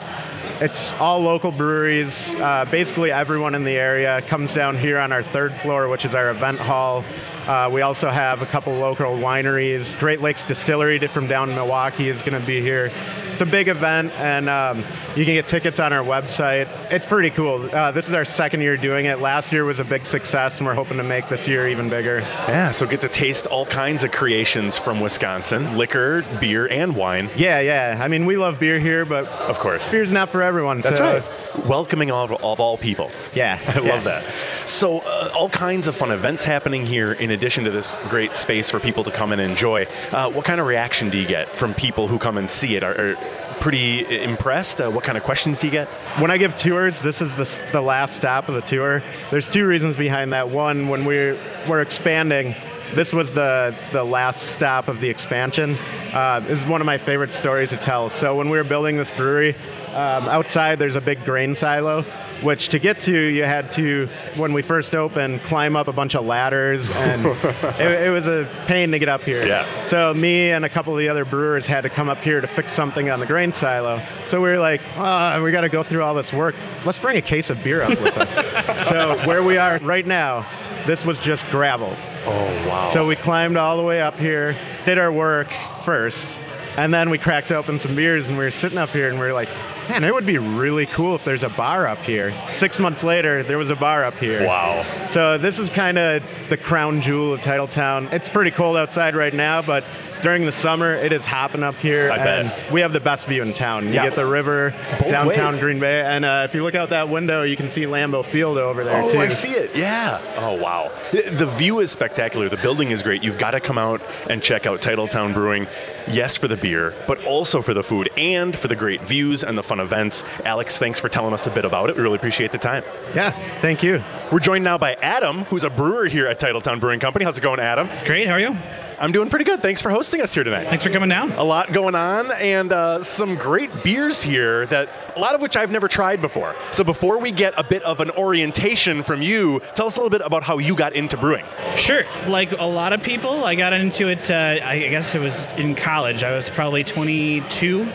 it's 0.61 0.93
all 0.93 1.19
local 1.19 1.51
breweries. 1.51 2.33
Uh, 2.35 2.65
basically, 2.71 3.11
everyone 3.11 3.55
in 3.55 3.63
the 3.63 3.77
area 3.77 4.21
comes 4.21 4.53
down 4.53 4.77
here 4.77 4.97
on 4.99 5.11
our 5.11 5.21
third 5.21 5.53
floor, 5.53 5.87
which 5.89 6.05
is 6.05 6.15
our 6.15 6.29
event 6.29 6.59
hall. 6.59 7.03
Uh, 7.45 7.69
we 7.71 7.81
also 7.81 8.09
have 8.09 8.41
a 8.41 8.45
couple 8.45 8.73
local 8.73 9.17
wineries. 9.17 9.97
Great 9.99 10.21
Lakes 10.21 10.45
Distillery 10.45 10.99
from 11.07 11.27
down 11.27 11.49
in 11.49 11.55
Milwaukee 11.55 12.09
is 12.09 12.23
going 12.23 12.39
to 12.39 12.47
be 12.47 12.61
here. 12.61 12.91
It's 13.35 13.41
a 13.41 13.45
big 13.45 13.67
event, 13.67 14.13
and 14.13 14.47
um, 14.47 14.77
you 15.13 15.25
can 15.25 15.33
get 15.33 15.45
tickets 15.45 15.81
on 15.81 15.91
our 15.91 16.05
website. 16.05 16.69
It's 16.89 17.05
pretty 17.05 17.31
cool. 17.31 17.69
Uh, 17.69 17.91
this 17.91 18.07
is 18.07 18.13
our 18.13 18.23
second 18.23 18.61
year 18.61 18.77
doing 18.77 19.07
it. 19.07 19.19
Last 19.19 19.51
year 19.51 19.65
was 19.65 19.81
a 19.81 19.83
big 19.83 20.05
success, 20.05 20.59
and 20.59 20.65
we're 20.65 20.73
hoping 20.73 20.95
to 20.95 21.03
make 21.03 21.27
this 21.27 21.45
year 21.45 21.67
even 21.67 21.89
bigger. 21.89 22.19
Yeah, 22.47 22.71
so 22.71 22.87
get 22.87 23.01
to 23.01 23.09
taste 23.09 23.45
all 23.45 23.65
kinds 23.65 24.05
of 24.05 24.13
creations 24.13 24.77
from 24.77 25.01
Wisconsin 25.01 25.77
liquor, 25.77 26.23
beer, 26.39 26.65
and 26.71 26.95
wine, 26.95 27.29
Yeah, 27.35 27.59
yeah. 27.59 27.99
I 28.01 28.07
mean, 28.07 28.25
we 28.25 28.37
love 28.37 28.57
beer 28.57 28.79
here, 28.79 29.03
but 29.03 29.27
of 29.27 29.59
course. 29.59 29.91
beer's 29.91 30.13
not 30.13 30.29
for 30.29 30.41
everyone. 30.41 30.79
That's 30.79 30.99
so, 30.99 31.15
right. 31.15 31.65
Welcoming 31.67 32.11
all 32.11 32.31
of, 32.33 32.41
all 32.61 32.77
people. 32.77 33.11
Yeah, 33.33 33.59
I 33.67 33.81
yeah. 33.81 33.93
love 33.93 34.05
that. 34.05 34.23
So, 34.65 34.99
uh, 34.99 35.29
all 35.35 35.49
kinds 35.49 35.87
of 35.87 35.95
fun 35.95 36.09
events 36.09 36.43
happening 36.43 36.87
here 36.87 37.13
in 37.13 37.29
addition 37.29 37.65
to 37.65 37.71
this 37.71 37.99
great 38.09 38.35
space 38.35 38.71
for 38.71 38.79
people 38.79 39.03
to 39.03 39.11
come 39.11 39.31
and 39.31 39.39
enjoy. 39.39 39.85
Uh, 40.11 40.31
what 40.31 40.43
kind 40.43 40.59
of 40.59 40.65
reaction 40.65 41.11
do 41.11 41.19
you 41.19 41.27
get 41.27 41.47
from 41.47 41.75
people 41.75 42.07
who 42.07 42.17
come 42.17 42.37
and 42.37 42.49
see 42.49 42.75
it? 42.75 42.81
Are, 42.81 43.11
are 43.11 43.15
pretty 43.59 44.23
impressed? 44.23 44.81
Uh, 44.81 44.89
what 44.89 45.03
kind 45.03 45.19
of 45.19 45.23
questions 45.23 45.59
do 45.59 45.67
you 45.67 45.71
get? 45.71 45.87
When 46.19 46.31
I 46.31 46.37
give 46.37 46.55
tours, 46.55 46.99
this 46.99 47.21
is 47.21 47.35
the, 47.35 47.61
the 47.71 47.81
last 47.81 48.15
stop 48.15 48.49
of 48.49 48.55
the 48.55 48.61
tour. 48.61 49.03
There's 49.29 49.47
two 49.47 49.67
reasons 49.67 49.95
behind 49.95 50.33
that. 50.33 50.49
One, 50.49 50.87
when 50.87 51.05
we're, 51.05 51.37
we're 51.69 51.81
expanding, 51.81 52.55
this 52.93 53.13
was 53.13 53.33
the, 53.33 53.75
the 53.91 54.03
last 54.03 54.49
stop 54.49 54.87
of 54.87 54.99
the 54.99 55.09
expansion. 55.09 55.77
Uh, 56.11 56.39
this 56.39 56.59
is 56.59 56.67
one 56.67 56.81
of 56.81 56.85
my 56.85 56.97
favorite 56.97 57.33
stories 57.33 57.69
to 57.69 57.77
tell. 57.77 58.09
So 58.09 58.35
when 58.35 58.49
we 58.49 58.57
were 58.57 58.63
building 58.63 58.97
this 58.97 59.11
brewery, 59.11 59.55
um, 59.95 60.27
outside 60.27 60.77
there's 60.77 60.97
a 60.97 61.01
big 61.01 61.23
grain 61.23 61.55
silo, 61.55 62.01
which 62.41 62.69
to 62.69 62.79
get 62.79 62.99
to 63.01 63.17
you 63.17 63.43
had 63.45 63.71
to, 63.71 64.09
when 64.35 64.51
we 64.51 64.61
first 64.61 64.93
opened, 64.93 65.41
climb 65.43 65.77
up 65.77 65.87
a 65.87 65.93
bunch 65.93 66.15
of 66.15 66.25
ladders, 66.25 66.91
and 66.91 67.25
it, 67.79 68.07
it 68.07 68.11
was 68.11 68.27
a 68.27 68.47
pain 68.67 68.91
to 68.91 68.99
get 68.99 69.07
up 69.07 69.21
here. 69.21 69.45
Yeah. 69.45 69.85
So 69.85 70.13
me 70.13 70.51
and 70.51 70.65
a 70.65 70.69
couple 70.69 70.93
of 70.93 70.99
the 70.99 71.07
other 71.07 71.23
brewers 71.23 71.65
had 71.65 71.81
to 71.81 71.89
come 71.89 72.09
up 72.09 72.19
here 72.19 72.41
to 72.41 72.47
fix 72.47 72.73
something 72.73 73.09
on 73.09 73.21
the 73.21 73.25
grain 73.25 73.53
silo. 73.53 74.01
So 74.25 74.41
we 74.41 74.49
were 74.49 74.59
like, 74.59 74.81
oh, 74.97 75.41
we 75.41 75.51
got 75.51 75.61
to 75.61 75.69
go 75.69 75.81
through 75.81 76.03
all 76.03 76.13
this 76.13 76.33
work. 76.33 76.55
Let's 76.85 76.99
bring 76.99 77.17
a 77.17 77.21
case 77.21 77.49
of 77.49 77.63
beer 77.63 77.81
up 77.81 77.89
with 78.01 78.17
us. 78.17 78.87
so 78.89 79.17
where 79.25 79.43
we 79.43 79.57
are 79.57 79.79
right 79.79 80.05
now, 80.05 80.45
this 80.85 81.05
was 81.05 81.19
just 81.19 81.47
gravel. 81.47 81.95
Oh, 82.25 82.67
wow. 82.67 82.89
So 82.89 83.07
we 83.07 83.15
climbed 83.15 83.55
all 83.55 83.77
the 83.77 83.83
way 83.83 84.01
up 84.01 84.17
here, 84.17 84.57
did 84.83 84.97
our 84.97 85.11
work 85.11 85.51
first, 85.83 86.41
and 86.77 86.93
then 86.93 87.09
we 87.09 87.17
cracked 87.17 87.53
open 87.53 87.79
some 87.79 87.95
beers 87.95 88.27
and 88.27 88.37
we 88.37 88.43
were 88.43 88.51
sitting 88.51 88.77
up 88.77 88.89
here 88.89 89.07
and 89.07 89.17
we 89.17 89.25
were 89.25 89.33
like, 89.33 89.49
man, 89.89 90.03
it 90.03 90.13
would 90.13 90.25
be 90.25 90.37
really 90.37 90.85
cool 90.85 91.15
if 91.15 91.23
there's 91.23 91.43
a 91.43 91.49
bar 91.49 91.87
up 91.87 91.99
here. 91.99 92.33
Six 92.51 92.79
months 92.79 93.03
later, 93.03 93.43
there 93.43 93.57
was 93.57 93.69
a 93.69 93.75
bar 93.75 94.03
up 94.03 94.17
here. 94.17 94.45
wow. 94.45 94.83
So 95.09 95.37
this 95.37 95.59
is 95.59 95.69
kind 95.69 95.97
of 95.97 96.23
the 96.49 96.57
crown 96.57 97.01
jewel 97.01 97.33
of 97.33 97.41
Titletown. 97.41 98.11
It's 98.13 98.29
pretty 98.29 98.51
cold 98.51 98.77
outside 98.77 99.15
right 99.15 99.33
now, 99.33 99.61
but 99.61 99.83
during 100.21 100.45
the 100.45 100.51
summer, 100.51 100.95
it 100.95 101.11
is 101.13 101.23
hopping 101.25 101.61
up 101.61 101.75
here, 101.75 102.09
I 102.11 102.15
and 102.17 102.49
bet. 102.49 102.71
we 102.71 102.81
have 102.81 102.93
the 102.93 102.99
best 102.99 103.27
view 103.27 103.43
in 103.43 103.53
town. 103.53 103.87
You 103.87 103.93
Yeah. 103.93 104.05
get 104.05 104.15
the 104.15 104.25
river, 104.25 104.73
Both 104.99 105.09
downtown 105.09 105.51
ways. 105.53 105.59
Green 105.61 105.79
Bay, 105.79 106.01
and 106.01 106.25
uh, 106.25 106.41
if 106.45 106.55
you 106.55 106.63
look 106.63 106.73
out 106.73 106.89
that 106.89 107.09
window, 107.09 107.43
you 107.43 107.55
can 107.55 107.69
see 107.69 107.83
Lambeau 107.83 108.25
Field 108.25 108.57
over 108.57 108.83
there 108.83 109.01
Oh, 109.03 109.09
too. 109.09 109.19
I 109.19 109.29
see 109.29 109.51
it. 109.51 109.75
Yeah. 109.75 110.19
Oh, 110.37 110.53
wow. 110.53 110.91
The- 111.11 111.35
The 111.35 111.45
view 111.45 111.79
is 111.79 111.91
spectacular. 111.91 112.49
The 112.49 112.57
building 112.57 112.89
is 112.91 113.03
great. 113.03 113.23
You've 113.23 113.37
got 113.37 113.51
to 113.51 113.59
come 113.59 113.77
out 113.77 114.01
and 114.29 114.41
check 114.41 114.65
out 114.65 114.81
Titletown 114.81 115.33
Brewing. 115.33 115.67
Yes, 116.07 116.37
for 116.37 116.47
the 116.47 116.55
beer, 116.57 116.93
but 117.07 117.23
also 117.25 117.61
for 117.61 117.73
the 117.73 117.83
food 117.83 118.09
and 118.17 118.55
for 118.55 118.67
the 118.67 118.75
great 118.75 119.01
views 119.01 119.43
and 119.43 119.57
the 119.57 119.63
fun 119.63 119.74
events. 119.79 120.23
Alex, 120.45 120.77
thanks 120.77 120.99
for 120.99 121.09
telling 121.09 121.33
us 121.33 121.47
a 121.47 121.51
bit 121.51 121.65
about 121.65 121.89
it. 121.89 121.95
We 121.95 122.01
really 122.01 122.17
appreciate 122.17 122.51
the 122.51 122.57
time. 122.57 122.83
Yeah, 123.13 123.31
thank 123.61 123.83
you. 123.83 124.03
We're 124.31 124.39
joined 124.39 124.63
now 124.63 124.77
by 124.77 124.93
Adam, 124.95 125.39
who's 125.45 125.63
a 125.63 125.69
brewer 125.69 126.07
here 126.07 126.27
at 126.27 126.39
Titletown 126.39 126.79
Brewing 126.79 126.99
Company. 126.99 127.25
How's 127.25 127.37
it 127.37 127.41
going, 127.41 127.59
Adam? 127.59 127.87
Great. 128.05 128.27
How 128.27 128.33
are 128.33 128.39
you? 128.39 128.57
I'm 128.99 129.11
doing 129.11 129.29
pretty 129.29 129.43
good. 129.45 129.61
Thanks 129.61 129.81
for 129.81 129.89
hosting 129.89 130.21
us 130.21 130.33
here 130.33 130.43
tonight. 130.43 130.67
Thanks 130.67 130.83
for 130.83 130.89
coming 130.89 131.09
down. 131.09 131.33
A 131.33 131.43
lot 131.43 131.73
going 131.73 131.95
on 131.95 132.31
and 132.31 132.71
uh, 132.71 133.03
some 133.03 133.35
great 133.35 133.83
beers 133.83 134.21
here 134.23 134.65
that 134.67 134.89
a 135.15 135.19
lot 135.19 135.35
of 135.35 135.41
which 135.41 135.57
I've 135.57 135.71
never 135.71 135.87
tried 135.87 136.21
before. 136.21 136.55
So 136.71 136.83
before 136.83 137.19
we 137.19 137.31
get 137.31 137.53
a 137.57 137.63
bit 137.63 137.83
of 137.83 137.99
an 137.99 138.11
orientation 138.11 139.03
from 139.03 139.21
you, 139.21 139.59
tell 139.75 139.87
us 139.87 139.97
a 139.97 139.99
little 139.99 140.09
bit 140.09 140.25
about 140.25 140.43
how 140.43 140.59
you 140.59 140.75
got 140.75 140.93
into 140.93 141.17
brewing. 141.17 141.45
Sure. 141.75 142.03
Like 142.27 142.53
a 142.53 142.65
lot 142.65 142.93
of 142.93 143.03
people, 143.03 143.43
I 143.43 143.55
got 143.55 143.73
into 143.73 144.07
it. 144.07 144.31
Uh, 144.31 144.59
I 144.63 144.79
guess 144.79 145.13
it 145.13 145.19
was 145.19 145.51
in 145.53 145.75
college. 145.75 146.23
I 146.23 146.33
was 146.35 146.49
probably 146.49 146.83
22. 146.83 147.87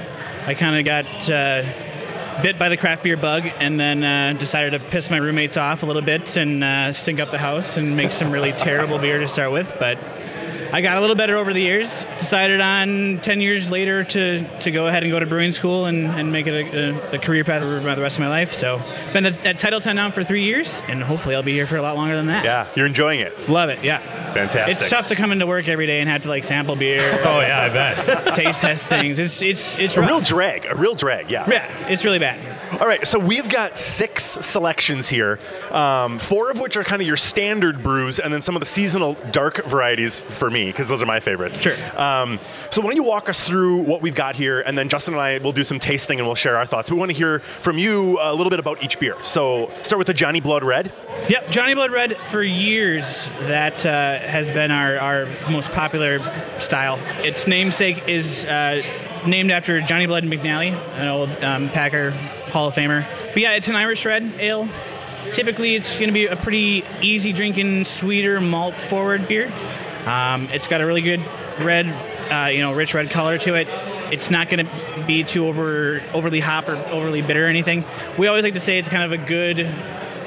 I 0.47 0.55
kind 0.55 0.77
of 0.77 0.85
got 0.85 1.31
uh, 1.31 1.63
bit 2.43 2.59
by 2.59 2.69
the 2.69 2.77
craft 2.77 3.03
beer 3.03 3.17
bug, 3.17 3.47
and 3.59 3.79
then 3.79 4.03
uh, 4.03 4.39
decided 4.39 4.71
to 4.73 4.79
piss 4.79 5.11
my 5.11 5.19
roommates 5.19 5.57
off 5.57 5.83
a 5.83 5.87
little 5.87 6.03
bit 6.03 6.37
and 6.37 6.65
uh, 6.65 6.93
stink 6.93 7.21
up 7.21 7.31
the 7.31 7.39
house 7.39 7.77
and 7.77 7.97
make 7.97 8.13
some 8.13 8.31
really 8.31 8.53
terrible 8.53 8.99
beer 8.99 9.19
to 9.19 9.29
start 9.29 9.53
with. 9.53 9.73
But 9.79 9.99
I 10.73 10.81
got 10.83 10.97
a 10.99 11.01
little 11.01 11.17
better 11.17 11.37
over 11.37 11.53
the 11.53 11.61
years. 11.61 12.05
Decided 12.19 12.61
on 12.61 13.19
10 13.23 13.41
years 13.41 13.71
later 13.71 14.05
to, 14.05 14.59
to 14.61 14.71
go 14.71 14.87
ahead 14.87 15.03
and 15.03 15.11
go 15.13 15.19
to 15.19 15.27
brewing 15.27 15.53
school 15.53 15.87
and, 15.87 16.07
and 16.07 16.31
make 16.33 16.47
it 16.47 16.75
a, 16.75 16.91
a, 17.13 17.17
a 17.17 17.19
career 17.19 17.45
path 17.45 17.63
for 17.63 17.81
the 17.81 18.03
rest 18.03 18.17
of 18.17 18.21
my 18.21 18.29
life. 18.29 18.53
So, 18.53 18.81
been 19.13 19.27
at, 19.27 19.45
at 19.45 19.59
Titletown 19.59 19.97
now 19.97 20.11
for 20.11 20.23
three 20.25 20.43
years, 20.43 20.83
and 20.89 21.03
hopefully 21.03 21.35
I'll 21.35 21.43
be 21.43 21.53
here 21.53 21.67
for 21.67 21.77
a 21.77 21.83
lot 21.83 21.97
longer 21.97 22.15
than 22.17 22.27
that. 22.27 22.45
Yeah, 22.45 22.69
you're 22.77 22.87
enjoying 22.87 23.21
it. 23.21 23.49
Love 23.49 23.71
it, 23.71 23.83
yeah. 23.83 23.99
Fantastic. 24.33 24.77
It's 24.77 24.89
tough 24.89 25.09
to 25.09 25.17
come 25.17 25.33
into 25.33 25.47
work 25.47 25.67
every 25.69 25.87
day 25.87 26.01
and 26.01 26.09
have 26.09 26.23
to 26.23 26.29
like 26.29 26.45
sample 26.45 26.77
beer, 26.77 27.01
Oh 27.25 27.41
yeah, 27.41 27.63
I 27.63 27.69
bet. 27.69 28.35
taste 28.35 28.61
test 28.61 28.87
things. 28.89 29.19
It's 29.19 29.43
it's 29.43 29.77
it's 29.79 29.97
A 29.97 30.01
rough. 30.01 30.09
real 30.09 30.21
drag, 30.21 30.67
a 30.67 30.75
real 30.77 30.95
drag, 30.95 31.31
yeah. 31.31 31.49
yeah, 31.51 31.89
it's 31.89 32.05
really 32.05 32.21
bad. 32.21 32.39
All 32.79 32.87
right, 32.87 33.05
so 33.05 33.19
we've 33.19 33.49
got 33.49 33.77
six 33.77 34.23
selections 34.23 35.09
here, 35.09 35.41
um, 35.73 36.21
four 36.21 36.51
of 36.51 36.61
which 36.61 36.77
are 36.77 36.85
kind 36.85 37.03
of 37.03 37.09
your 37.09 37.17
standard 37.17 37.83
brews, 37.83 38.21
and 38.21 38.33
then 38.33 38.43
some 38.43 38.55
of 38.55 38.61
the 38.61 38.67
seasonal 38.67 39.15
dark 39.33 39.65
varieties 39.65 40.23
for 40.23 40.49
me, 40.49 40.67
because 40.67 40.89
those 40.89 41.03
are 41.03 41.07
my 41.07 41.19
favorites. 41.19 41.61
Sure. 41.61 41.75
Um, 42.01 42.39
so 42.71 42.81
why 42.81 42.89
don't 42.89 42.97
you 42.97 43.03
walk 43.03 43.29
us 43.29 43.43
through 43.43 43.79
what 43.79 44.03
we've 44.03 44.15
got 44.15 44.37
here, 44.37 44.61
and 44.61 44.79
then 44.79 44.89
Justin 44.89 45.15
and 45.15 45.21
I 45.21 45.39
will 45.39 45.51
do 45.51 45.65
some 45.65 45.81
tasting 45.81 46.21
and 46.21 46.29
we'll 46.29 46.37
share 46.37 46.57
our 46.57 46.65
thoughts. 46.65 46.93
We 46.93 46.97
want 46.97 47.11
to 47.11 47.17
hear 47.17 47.41
from 47.41 47.77
you 47.77 48.19
a 48.21 48.33
little 48.33 48.51
bit 48.51 48.61
about 48.61 48.85
each 48.85 49.01
beer. 49.01 49.17
So 49.23 49.69
start 49.83 49.99
with 49.99 50.07
the 50.07 50.15
Johnny 50.15 50.39
Blood 50.39 50.63
Red. 50.63 50.93
Yep, 51.29 51.51
Johnny 51.51 51.75
Blood 51.75 51.91
Red 51.91 52.17
for 52.19 52.41
years 52.41 53.31
that 53.41 53.85
uh, 53.85 54.19
has 54.21 54.49
been 54.49 54.71
our, 54.71 54.97
our 54.97 55.27
most 55.51 55.73
popular 55.73 56.21
style. 56.61 57.01
Its 57.25 57.49
namesake 57.49 58.09
is 58.09 58.45
uh, 58.45 58.83
named 59.27 59.51
after 59.51 59.81
Johnny 59.81 60.07
Blood 60.07 60.23
McNally, 60.23 60.73
an 60.95 61.09
old 61.09 61.31
um, 61.43 61.69
Packer 61.71 62.15
Hall 62.51 62.69
of 62.69 62.75
Famer. 62.75 63.07
But 63.29 63.39
yeah, 63.39 63.53
it's 63.53 63.69
an 63.69 63.77
Irish 63.77 64.05
red 64.05 64.33
ale. 64.39 64.69
Typically, 65.33 65.75
it's 65.75 65.95
going 65.95 66.09
to 66.09 66.13
be 66.13 66.27
a 66.27 66.37
pretty 66.37 66.85
easy 67.03 67.33
drinking, 67.33 67.85
sweeter, 67.85 68.41
malt 68.41 68.81
forward 68.81 69.29
beer. 69.29 69.53
Um, 70.07 70.49
it's 70.53 70.67
got 70.67 70.81
a 70.81 70.87
really 70.87 71.03
good 71.03 71.21
red 71.61 71.87
uh, 72.33 72.47
you 72.49 72.61
know 72.61 72.73
rich 72.73 72.95
red 72.95 73.11
color 73.11 73.39
to 73.39 73.55
it. 73.55 73.69
It's 74.13 74.31
not 74.31 74.49
going 74.49 74.67
to 74.67 75.05
be 75.07 75.23
too 75.23 75.47
over 75.47 76.01
overly 76.15 76.41
hop 76.41 76.69
or 76.69 76.77
overly 76.91 77.23
bitter 77.23 77.45
or 77.45 77.49
anything. 77.49 77.85
We 78.19 78.27
always 78.29 78.45
like 78.45 78.55
to 78.55 78.61
say 78.61 78.79
it's 78.79 78.89
kind 78.89 79.03
of 79.05 79.13
a 79.13 79.25
good 79.25 79.69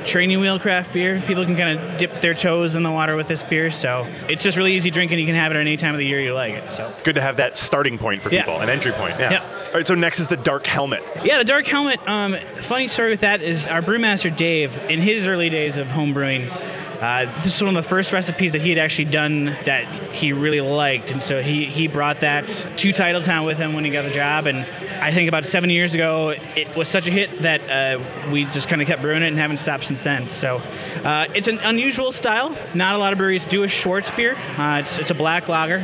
training 0.05 0.39
wheel 0.39 0.59
craft 0.59 0.93
beer. 0.93 1.21
People 1.25 1.43
can 1.45 1.55
kind 1.55 1.79
of 1.79 1.97
dip 1.97 2.21
their 2.21 2.33
toes 2.33 2.75
in 2.75 2.83
the 2.83 2.91
water 2.91 3.15
with 3.15 3.27
this 3.27 3.43
beer, 3.43 3.71
so 3.71 4.05
it's 4.29 4.43
just 4.43 4.57
really 4.57 4.73
easy 4.73 4.91
drinking. 4.91 5.17
You 5.19 5.25
can 5.25 5.35
have 5.35 5.51
it 5.51 5.55
at 5.55 5.61
any 5.61 5.75
time 5.77 5.93
of 5.93 5.97
the 5.97 6.05
year 6.05 6.19
you 6.21 6.33
like 6.33 6.53
it. 6.53 6.73
So 6.73 6.93
Good 7.03 7.15
to 7.15 7.21
have 7.21 7.37
that 7.37 7.57
starting 7.57 7.97
point 7.97 8.21
for 8.21 8.29
Yeah. 8.29 8.43
people, 8.43 8.59
an 8.61 8.69
entry 8.69 8.91
point. 8.91 9.15
Yeah. 9.19 9.31
Yeah. 9.31 9.59
All 9.73 9.79
right, 9.79 9.87
so 9.87 9.95
next 9.95 10.19
is 10.19 10.27
the 10.27 10.37
Dark 10.37 10.67
Helmet. 10.67 11.03
yeah, 11.23 11.39
the 11.39 11.43
dark 11.43 11.65
helmet. 11.65 11.99
Um, 12.07 12.35
funny 12.57 12.87
story 12.87 13.09
with 13.09 13.21
that 13.21 13.41
is 13.41 13.67
our 13.67 13.81
brewmaster 13.81 14.33
Dave, 14.33 14.77
in 14.87 15.01
his 15.01 15.27
early 15.27 15.49
days 15.49 15.79
of 15.79 15.87
home 15.87 16.13
brewing. 16.13 16.47
Uh, 16.51 17.25
this 17.43 17.55
is 17.55 17.63
one 17.63 17.75
of 17.75 17.83
the 17.83 17.89
first 17.89 18.13
recipes 18.13 18.53
that 18.53 18.61
he 18.61 18.69
had 18.69 18.77
actually 18.77 19.05
done 19.05 19.45
that 19.65 19.85
he 20.13 20.31
really 20.31 20.61
liked, 20.61 21.11
and 21.11 21.23
so 21.23 21.41
he, 21.41 21.65
he 21.65 21.87
brought 21.87 22.19
that 22.19 22.49
to 22.49 22.89
Titletown 22.91 23.47
with 23.47 23.57
him 23.57 23.73
when 23.73 23.83
he 23.83 23.89
got 23.89 24.03
the 24.03 24.11
job. 24.11 24.45
And 24.45 24.59
I 25.01 25.09
think 25.09 25.27
about 25.27 25.43
seven 25.43 25.71
years 25.71 25.95
ago, 25.95 26.35
it 26.55 26.75
was 26.75 26.87
such 26.87 27.07
a 27.07 27.11
hit 27.11 27.41
that 27.41 27.67
uh, 27.67 28.29
we 28.31 28.45
just 28.45 28.69
kind 28.69 28.79
of 28.79 28.87
kept 28.87 29.01
brewing 29.01 29.23
it 29.23 29.29
and 29.29 29.37
haven't 29.39 29.57
stopped 29.57 29.85
since 29.85 30.03
then. 30.03 30.29
So 30.29 30.61
uh, 31.03 31.25
it's 31.33 31.47
an 31.47 31.57
unusual 31.63 32.11
style. 32.11 32.55
Not 32.75 32.93
a 32.93 32.99
lot 32.99 33.11
of 33.11 33.17
breweries 33.17 33.43
do 33.43 33.63
a 33.63 33.67
Schwarzbier. 33.67 34.35
Uh, 34.59 34.81
it's, 34.81 34.99
it's 34.99 35.09
a 35.09 35.15
black 35.15 35.47
lager. 35.47 35.83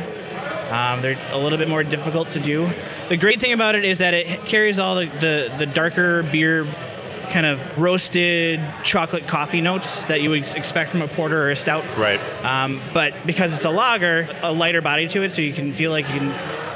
Um, 0.70 1.02
they're 1.02 1.18
a 1.32 1.38
little 1.38 1.58
bit 1.58 1.68
more 1.68 1.82
difficult 1.82 2.30
to 2.30 2.38
do. 2.38 2.70
The 3.10 3.16
great 3.16 3.40
thing 3.40 3.52
about 3.52 3.74
it 3.74 3.84
is 3.84 3.98
that 3.98 4.14
it 4.14 4.46
carries 4.46 4.78
all 4.78 4.94
the, 4.94 5.06
the, 5.06 5.52
the 5.58 5.66
darker 5.66 6.22
beer 6.22 6.64
kind 7.30 7.44
of 7.44 7.76
roasted 7.76 8.60
chocolate 8.84 9.26
coffee 9.26 9.60
notes 9.60 10.04
that 10.04 10.22
you 10.22 10.30
would 10.30 10.46
expect 10.54 10.90
from 10.90 11.02
a 11.02 11.08
porter 11.08 11.42
or 11.42 11.50
a 11.50 11.56
stout. 11.56 11.84
Right. 11.98 12.20
Um, 12.44 12.80
but 12.94 13.12
because 13.26 13.52
it's 13.52 13.64
a 13.64 13.70
lager, 13.70 14.28
a 14.42 14.52
lighter 14.52 14.80
body 14.80 15.08
to 15.08 15.22
it, 15.22 15.30
so 15.30 15.42
you 15.42 15.52
can 15.52 15.72
feel 15.72 15.90
like 15.90 16.08
you 16.08 16.20
can 16.20 16.28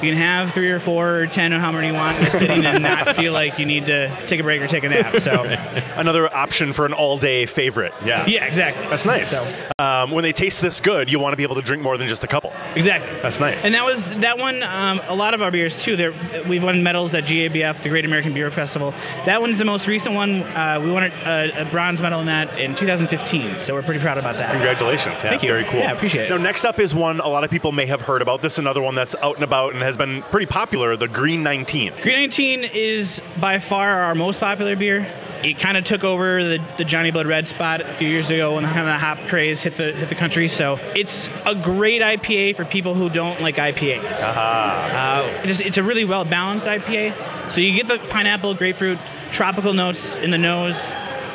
you 0.04 0.10
can 0.10 0.18
have 0.18 0.52
three 0.52 0.70
or 0.70 0.78
four 0.80 1.20
or 1.20 1.26
ten 1.26 1.52
or 1.52 1.58
how 1.58 1.72
many 1.72 1.88
you 1.88 1.94
want 1.94 2.18
just 2.18 2.38
sitting 2.38 2.64
and 2.64 2.82
not 2.82 3.16
feel 3.16 3.32
like 3.32 3.58
you 3.58 3.66
need 3.66 3.86
to 3.86 4.08
take 4.26 4.40
a 4.40 4.42
break 4.42 4.60
or 4.62 4.66
take 4.66 4.84
a 4.84 4.88
nap. 4.88 5.16
So 5.20 5.42
Another 5.96 6.32
option 6.34 6.72
for 6.72 6.86
an 6.86 6.92
all-day 6.92 7.46
favorite. 7.46 7.92
Yeah. 8.04 8.26
yeah, 8.26 8.44
exactly. 8.44 8.86
That's 8.88 9.04
nice. 9.04 9.30
So, 9.30 9.46
Um, 9.78 10.10
when 10.10 10.22
they 10.22 10.32
taste 10.32 10.60
this 10.60 10.80
good, 10.80 11.10
you 11.10 11.18
want 11.18 11.32
to 11.32 11.36
be 11.36 11.42
able 11.42 11.54
to 11.56 11.62
drink 11.62 11.82
more 11.82 11.96
than 11.96 12.06
just 12.08 12.24
a 12.24 12.26
couple. 12.26 12.52
Exactly. 12.74 13.10
That's 13.22 13.40
nice. 13.40 13.64
And 13.64 13.74
that 13.74 13.84
was 13.84 14.10
that 14.16 14.38
one. 14.38 14.62
Um, 14.62 15.00
a 15.08 15.14
lot 15.14 15.34
of 15.34 15.42
our 15.42 15.50
beers 15.50 15.76
too. 15.76 15.96
There, 15.96 16.12
we've 16.48 16.62
won 16.62 16.82
medals 16.82 17.14
at 17.14 17.24
GABF, 17.24 17.82
the 17.82 17.88
Great 17.88 18.04
American 18.04 18.32
Beer 18.34 18.50
Festival. 18.50 18.92
That 19.24 19.40
one's 19.40 19.58
the 19.58 19.64
most 19.64 19.86
recent 19.88 20.14
one. 20.14 20.42
Uh, 20.42 20.80
we 20.82 20.90
won 20.90 21.04
a, 21.04 21.52
a 21.56 21.64
bronze 21.70 22.00
medal 22.00 22.20
in 22.20 22.26
that 22.26 22.58
in 22.58 22.74
2015. 22.74 23.60
So 23.60 23.74
we're 23.74 23.82
pretty 23.82 24.00
proud 24.00 24.18
about 24.18 24.36
that. 24.36 24.50
Congratulations. 24.52 25.14
Yeah, 25.22 25.30
Thank 25.30 25.42
you. 25.42 25.48
Very 25.48 25.64
cool. 25.64 25.80
Yeah, 25.80 25.92
appreciate 25.92 26.26
it. 26.26 26.30
Now, 26.30 26.36
next 26.38 26.64
up 26.64 26.78
is 26.78 26.94
one 26.94 27.20
a 27.20 27.28
lot 27.28 27.44
of 27.44 27.50
people 27.50 27.72
may 27.72 27.86
have 27.86 28.00
heard 28.02 28.22
about. 28.22 28.42
This 28.42 28.54
is 28.54 28.58
another 28.58 28.82
one 28.82 28.94
that's 28.94 29.14
out 29.22 29.36
and 29.36 29.44
about 29.44 29.72
and 29.74 29.82
has 29.82 29.93
been 29.96 30.22
pretty 30.22 30.46
popular, 30.46 30.96
the 30.96 31.08
Green 31.08 31.42
19. 31.42 31.92
Green 32.02 32.16
19 32.16 32.64
is 32.72 33.20
by 33.40 33.58
far 33.58 34.02
our 34.02 34.14
most 34.14 34.40
popular 34.40 34.76
beer. 34.76 35.06
It 35.42 35.58
kind 35.58 35.76
of 35.76 35.84
took 35.84 36.04
over 36.04 36.42
the, 36.42 36.64
the 36.78 36.84
Johnny 36.84 37.10
Blood 37.10 37.26
Red 37.26 37.46
spot 37.46 37.82
a 37.82 37.92
few 37.92 38.08
years 38.08 38.30
ago 38.30 38.54
when 38.54 38.64
kind 38.64 38.78
of 38.80 38.86
the 38.86 38.98
hop 38.98 39.18
craze 39.28 39.62
hit 39.62 39.76
the 39.76 39.92
hit 39.92 40.08
the 40.08 40.14
country. 40.14 40.48
So 40.48 40.78
it's 40.94 41.28
a 41.44 41.54
great 41.54 42.00
IPA 42.00 42.56
for 42.56 42.64
people 42.64 42.94
who 42.94 43.10
don't 43.10 43.42
like 43.42 43.56
IPAs. 43.56 44.22
Uh, 44.22 45.40
it's, 45.44 45.60
it's 45.60 45.76
a 45.76 45.82
really 45.82 46.06
well 46.06 46.24
balanced 46.24 46.66
IPA. 46.66 47.50
So 47.50 47.60
you 47.60 47.74
get 47.74 47.88
the 47.88 47.98
pineapple, 48.08 48.54
grapefruit, 48.54 48.98
tropical 49.32 49.74
notes 49.74 50.16
in 50.16 50.30
the 50.30 50.38
nose, 50.38 50.92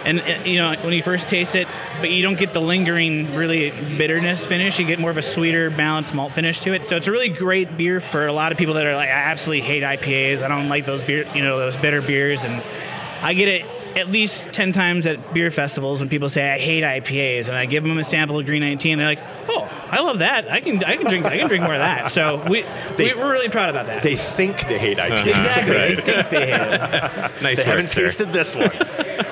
and 0.09 0.19
uh, 0.21 0.43
you 0.43 0.57
know 0.57 0.73
when 0.81 0.93
you 0.93 1.03
first 1.03 1.27
taste 1.27 1.55
it, 1.55 1.67
but 1.99 2.09
you 2.09 2.21
don't 2.23 2.37
get 2.37 2.53
the 2.53 2.59
lingering 2.61 3.33
really 3.35 3.71
bitterness 3.97 4.45
finish. 4.45 4.79
You 4.79 4.85
get 4.85 4.99
more 4.99 5.11
of 5.11 5.17
a 5.17 5.21
sweeter, 5.21 5.69
balanced 5.69 6.13
malt 6.13 6.31
finish 6.33 6.59
to 6.61 6.73
it. 6.73 6.85
So 6.87 6.95
it's 6.97 7.07
a 7.07 7.11
really 7.11 7.29
great 7.29 7.77
beer 7.77 7.99
for 7.99 8.27
a 8.27 8.33
lot 8.33 8.51
of 8.51 8.57
people 8.57 8.73
that 8.75 8.85
are 8.85 8.95
like, 8.95 9.09
I 9.09 9.13
absolutely 9.31 9.65
hate 9.65 9.83
IPAs. 9.83 10.43
I 10.43 10.47
don't 10.47 10.69
like 10.69 10.85
those 10.85 11.03
beer, 11.03 11.25
you 11.35 11.43
know, 11.43 11.57
those 11.59 11.77
bitter 11.77 12.01
beers, 12.01 12.43
and 12.45 12.63
I 13.21 13.33
get 13.33 13.47
it 13.47 13.65
at 13.95 14.07
least 14.07 14.53
10 14.53 14.71
times 14.71 15.07
at 15.07 15.33
beer 15.33 15.49
festivals 15.49 15.99
when 15.99 16.09
people 16.09 16.29
say 16.29 16.47
I 16.53 16.59
hate 16.59 16.83
IPAs 16.83 17.47
and 17.49 17.57
I 17.57 17.65
give 17.65 17.83
them 17.83 17.97
a 17.97 18.03
sample 18.03 18.37
of 18.39 18.45
Green 18.45 18.61
19 18.61 18.99
they're 18.99 19.07
like 19.07 19.19
oh 19.49 19.67
I 19.89 19.99
love 20.01 20.19
that 20.19 20.49
I 20.49 20.61
can 20.61 20.81
I 20.83 20.95
can 20.95 21.07
drink 21.07 21.25
I 21.25 21.37
can 21.39 21.47
drink 21.47 21.63
more 21.63 21.73
of 21.73 21.79
that 21.79 22.11
so 22.11 22.37
we, 22.47 22.61
They- 22.97 23.13
we 23.15 23.19
we're 23.19 23.31
really 23.31 23.49
proud 23.49 23.69
about 23.69 23.87
that 23.87 24.03
They 24.03 24.15
think 24.15 24.61
they 24.67 24.77
hate 24.77 24.99
IPAs. 24.99 25.25
exactly 25.27 25.75
Right. 25.75 25.95
They 25.97 26.01
think 26.13 26.29
they 26.29 26.51
hate 26.51 26.61
it. 26.61 27.31
Nice 27.41 27.57
They 27.57 27.63
work, 27.63 27.65
haven't 27.65 27.87
sir. 27.89 28.01
tasted 28.03 28.31
this 28.31 28.55
one. 28.55 28.69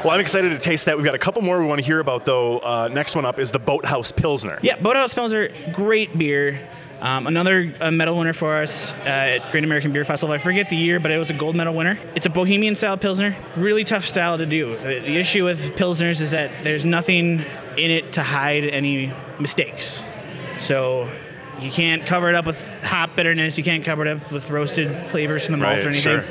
Well, 0.03 0.11
I'm 0.11 0.19
excited 0.19 0.49
to 0.49 0.59
taste 0.59 0.85
that. 0.85 0.95
We've 0.97 1.05
got 1.05 1.15
a 1.15 1.19
couple 1.19 1.41
more 1.41 1.59
we 1.59 1.65
want 1.65 1.79
to 1.79 1.85
hear 1.85 1.99
about, 1.99 2.25
though. 2.25 2.59
Uh, 2.59 2.89
next 2.91 3.15
one 3.15 3.25
up 3.25 3.39
is 3.39 3.51
the 3.51 3.59
Boathouse 3.59 4.11
Pilsner. 4.11 4.59
Yeah, 4.61 4.77
Boathouse 4.79 5.13
Pilsner, 5.13 5.49
great 5.73 6.17
beer. 6.17 6.59
Um, 6.99 7.27
another 7.27 7.71
uh, 7.79 7.91
medal 7.91 8.17
winner 8.17 8.33
for 8.33 8.55
us 8.55 8.91
uh, 8.93 8.97
at 9.05 9.51
Great 9.51 9.63
American 9.63 9.91
Beer 9.93 10.03
Festival. 10.03 10.33
I 10.33 10.39
forget 10.39 10.69
the 10.69 10.75
year, 10.75 10.99
but 10.99 11.11
it 11.11 11.17
was 11.19 11.29
a 11.29 11.33
gold 11.33 11.55
medal 11.55 11.75
winner. 11.75 11.99
It's 12.15 12.25
a 12.25 12.29
Bohemian 12.29 12.75
style 12.75 12.97
Pilsner. 12.97 13.35
Really 13.55 13.83
tough 13.83 14.05
style 14.05 14.39
to 14.39 14.47
do. 14.47 14.75
The, 14.77 14.99
the 15.01 15.15
issue 15.17 15.45
with 15.45 15.75
Pilsners 15.75 16.21
is 16.21 16.31
that 16.31 16.51
there's 16.63 16.85
nothing 16.85 17.41
in 17.77 17.91
it 17.91 18.13
to 18.13 18.23
hide 18.23 18.63
any 18.63 19.13
mistakes. 19.39 20.01
So 20.57 21.07
you 21.59 21.69
can't 21.69 22.03
cover 22.03 22.29
it 22.29 22.35
up 22.35 22.47
with 22.47 22.83
hop 22.83 23.15
bitterness. 23.15 23.59
You 23.59 23.63
can't 23.63 23.83
cover 23.85 24.03
it 24.03 24.07
up 24.17 24.31
with 24.31 24.49
roasted 24.49 25.09
flavors 25.09 25.45
from 25.45 25.53
the 25.53 25.57
malt 25.59 25.77
Right, 25.77 25.85
or 25.85 25.89
anything. 25.89 26.23
sure. 26.23 26.25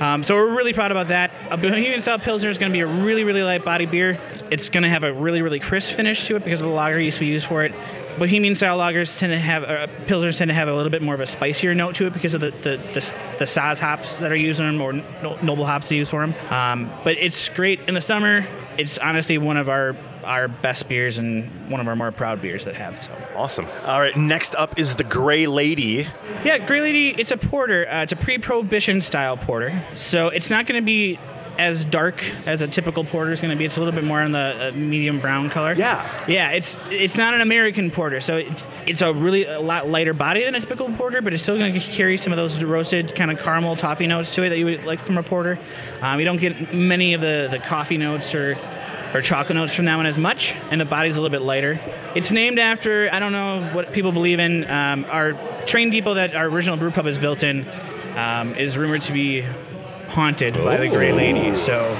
Um, 0.00 0.22
so 0.22 0.36
we're 0.36 0.56
really 0.56 0.72
proud 0.72 0.92
about 0.92 1.08
that. 1.08 1.32
A 1.54 1.56
Bohemian 1.56 2.00
Style 2.00 2.18
Pilsner 2.18 2.48
is 2.48 2.58
going 2.58 2.72
to 2.72 2.76
be 2.76 2.80
a 2.80 2.86
really, 2.86 3.22
really 3.22 3.44
light 3.44 3.64
body 3.64 3.86
beer. 3.86 4.18
It's 4.50 4.68
going 4.68 4.82
to 4.82 4.88
have 4.88 5.04
a 5.04 5.12
really, 5.12 5.40
really 5.40 5.60
crisp 5.60 5.94
finish 5.94 6.26
to 6.26 6.34
it 6.34 6.42
because 6.42 6.60
of 6.60 6.66
the 6.66 6.72
lager 6.72 6.98
yeast 6.98 7.20
we 7.20 7.28
use 7.28 7.44
for 7.44 7.62
it. 7.62 7.72
Bohemian 8.18 8.56
style 8.56 8.76
lagers 8.76 9.16
tend 9.20 9.30
to 9.30 9.38
have, 9.38 9.62
uh, 9.62 9.86
Pilsners 10.06 10.36
tend 10.36 10.48
to 10.48 10.54
have 10.54 10.66
a 10.66 10.74
little 10.74 10.90
bit 10.90 11.00
more 11.00 11.14
of 11.14 11.20
a 11.20 11.28
spicier 11.28 11.72
note 11.72 11.94
to 11.94 12.06
it 12.06 12.12
because 12.12 12.34
of 12.34 12.40
the 12.40 12.50
the, 12.50 12.76
the, 12.92 13.14
the 13.38 13.44
Saaz 13.44 13.78
hops 13.78 14.18
that 14.18 14.32
are 14.32 14.36
used 14.36 14.58
in 14.58 14.66
them 14.66 14.80
or 14.80 14.94
no, 14.94 15.38
noble 15.42 15.64
hops 15.64 15.90
they 15.90 15.96
use 15.96 16.10
for 16.10 16.26
them. 16.26 16.34
Um, 16.50 16.92
but 17.04 17.18
it's 17.18 17.48
great 17.50 17.78
in 17.86 17.94
the 17.94 18.00
summer. 18.00 18.44
It's 18.76 18.98
honestly 18.98 19.38
one 19.38 19.56
of 19.56 19.68
our 19.68 19.94
our 20.24 20.48
best 20.48 20.88
beers 20.88 21.18
and 21.18 21.70
one 21.70 21.80
of 21.80 21.86
our 21.86 21.94
more 21.94 22.10
proud 22.10 22.42
beers 22.42 22.64
that 22.64 22.74
have. 22.74 23.00
So. 23.00 23.12
Awesome. 23.36 23.66
All 23.84 24.00
right, 24.00 24.16
next 24.16 24.56
up 24.56 24.76
is 24.76 24.96
the 24.96 25.04
Gray 25.04 25.46
Lady. 25.46 26.08
Yeah, 26.42 26.58
Grey 26.58 26.80
Lady, 26.80 27.10
it's 27.10 27.30
a 27.30 27.36
porter. 27.36 27.88
Uh, 27.88 28.02
it's 28.02 28.12
a 28.12 28.16
pre-prohibition 28.16 29.00
style 29.00 29.36
porter. 29.36 29.72
So 29.94 30.30
it's 30.30 30.50
not 30.50 30.66
going 30.66 30.80
to 30.80 30.84
be 30.84 31.18
as 31.58 31.84
dark 31.84 32.24
as 32.46 32.62
a 32.62 32.68
typical 32.68 33.04
porter 33.04 33.32
is 33.32 33.40
going 33.40 33.50
to 33.50 33.56
be. 33.56 33.64
It's 33.64 33.76
a 33.76 33.80
little 33.80 33.94
bit 33.94 34.04
more 34.04 34.20
on 34.20 34.32
the 34.32 34.72
uh, 34.72 34.76
medium 34.76 35.20
brown 35.20 35.50
color. 35.50 35.74
Yeah. 35.74 36.08
Yeah, 36.26 36.50
it's 36.50 36.78
it's 36.90 37.16
not 37.16 37.34
an 37.34 37.40
American 37.40 37.90
porter, 37.90 38.20
so 38.20 38.38
it, 38.38 38.66
it's 38.86 39.02
a 39.02 39.12
really 39.12 39.44
a 39.44 39.60
lot 39.60 39.88
lighter 39.88 40.14
body 40.14 40.44
than 40.44 40.54
a 40.54 40.60
typical 40.60 40.90
porter, 40.92 41.22
but 41.22 41.32
it's 41.32 41.42
still 41.42 41.58
going 41.58 41.74
to 41.74 41.80
carry 41.80 42.16
some 42.16 42.32
of 42.32 42.36
those 42.36 42.62
roasted 42.64 43.14
kind 43.14 43.30
of 43.30 43.42
caramel 43.42 43.76
toffee 43.76 44.06
notes 44.06 44.34
to 44.34 44.42
it 44.42 44.50
that 44.50 44.58
you 44.58 44.64
would 44.66 44.84
like 44.84 45.00
from 45.00 45.18
a 45.18 45.22
porter. 45.22 45.58
Um, 46.00 46.18
you 46.18 46.24
don't 46.24 46.40
get 46.40 46.74
many 46.74 47.14
of 47.14 47.20
the, 47.20 47.48
the 47.50 47.58
coffee 47.58 47.98
notes 47.98 48.34
or 48.34 48.56
or 49.14 49.20
chocolate 49.22 49.54
notes 49.54 49.72
from 49.72 49.84
that 49.84 49.96
one 49.96 50.06
as 50.06 50.18
much, 50.18 50.56
and 50.72 50.80
the 50.80 50.84
body's 50.84 51.16
a 51.16 51.20
little 51.22 51.30
bit 51.30 51.44
lighter. 51.44 51.78
It's 52.16 52.32
named 52.32 52.58
after 52.58 53.08
I 53.12 53.20
don't 53.20 53.32
know 53.32 53.70
what 53.72 53.92
people 53.92 54.10
believe 54.10 54.40
in. 54.40 54.68
Um, 54.68 55.06
our 55.08 55.34
train 55.66 55.90
depot 55.90 56.14
that 56.14 56.34
our 56.34 56.46
original 56.46 56.76
brew 56.76 56.90
pub 56.90 57.06
is 57.06 57.16
built 57.16 57.44
in 57.44 57.66
um, 58.16 58.54
is 58.56 58.76
rumored 58.76 59.02
to 59.02 59.12
be 59.12 59.44
haunted 60.14 60.54
by 60.54 60.76
the 60.76 60.88
Gray 60.88 61.12
Lady. 61.12 61.54
So 61.56 61.96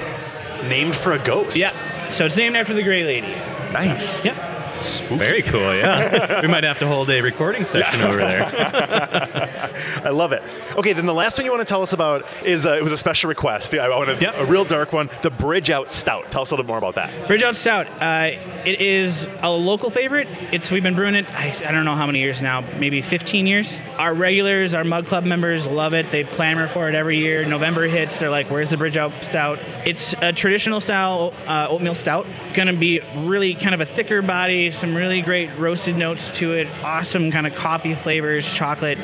Named 0.69 0.95
for 0.97 1.13
a 1.13 1.19
ghost. 1.19 1.57
yeah, 1.59 2.09
so 2.09 2.25
it's 2.25 2.37
named 2.39 2.57
after 2.57 2.73
the 2.73 2.83
Gray 2.83 3.05
Lady. 3.05 3.35
Nice. 3.73 4.25
Yep. 4.25 4.34
Very 4.79 5.43
cool, 5.43 5.61
yeah. 5.75 6.41
we 6.43 6.49
might 6.49 6.65
have 6.65 6.79
to 6.81 6.87
hold 6.87 7.09
a 7.11 7.21
recording 7.21 7.65
session 7.65 8.01
over 8.03 8.17
there. 8.17 8.45
I 10.05 10.11
love 10.11 10.33
it. 10.33 10.43
Okay, 10.77 10.93
then 10.93 11.07
the 11.07 11.15
last 11.15 11.39
one 11.39 11.45
you 11.45 11.51
want 11.53 11.61
to 11.61 11.65
tell 11.71 11.83
us 11.83 11.93
about 11.93 12.25
is 12.45 12.67
uh, 12.67 12.73
it 12.75 12.83
was 12.83 12.93
a 12.93 12.97
special 12.97 13.29
request. 13.29 13.75
I 13.75 13.89
wanted 13.89 14.21
Yep. 14.21 14.35
a 14.37 14.45
real 14.47 14.65
dark 14.65 14.93
one, 14.93 15.09
the 15.23 15.31
Bridge 15.31 15.71
Out 15.71 15.93
Stout. 15.93 16.31
Tell 16.31 16.43
us 16.43 16.51
a 16.51 16.55
little 16.55 16.67
more 16.67 16.79
about 16.79 16.95
that. 16.97 17.11
Bridgeout 17.29 17.55
Stout. 17.57 17.87
Uh, 18.01 18.31
it 18.65 18.81
is 18.81 19.29
a 19.43 19.51
local 19.51 19.91
favorite. 19.91 20.29
It's 20.53 20.71
we've 20.71 20.83
been 20.83 20.95
brewing 20.95 21.15
it. 21.15 21.27
I, 21.35 21.55
I 21.67 21.73
don't 21.73 21.85
know 21.85 21.95
how 21.95 22.07
many 22.07 22.21
years 22.21 22.43
now, 22.43 22.63
maybe 22.79 23.01
15 23.03 23.47
years. 23.47 23.79
Our 23.99 24.15
regulars, 24.15 24.75
our 24.75 24.85
Mug 24.85 25.07
Club 25.07 25.25
members 25.25 25.67
love 25.67 25.95
it. 25.95 26.11
They 26.11 26.25
clamor 26.25 26.67
for 26.69 26.89
it 26.89 26.95
every 26.95 27.19
year. 27.19 27.45
November 27.45 27.87
hits, 27.87 28.19
they're 28.19 28.31
like, 28.31 28.51
"Where's 28.51 28.71
the 28.71 28.77
Bridgeout 28.77 29.23
Stout?" 29.25 29.59
It's 29.85 30.15
a 30.23 30.33
traditional 30.33 30.81
style 30.81 31.33
uh, 31.47 31.67
oatmeal 31.71 31.95
stout. 31.95 32.27
Going 32.55 32.69
to 32.69 32.73
be 32.75 33.01
really 33.17 33.55
kind 33.55 33.75
of 33.75 33.81
a 33.81 33.87
thicker 33.87 34.23
body, 34.23 34.64
some 34.73 34.95
really 34.95 35.21
great 35.21 35.51
roasted 35.59 35.97
notes 35.97 36.31
to 36.31 36.53
it. 36.53 36.69
Awesome 36.83 37.31
kind 37.31 37.47
of 37.47 37.55
coffee 37.55 37.95
flavors, 37.95 38.51
chocolate. 38.53 38.99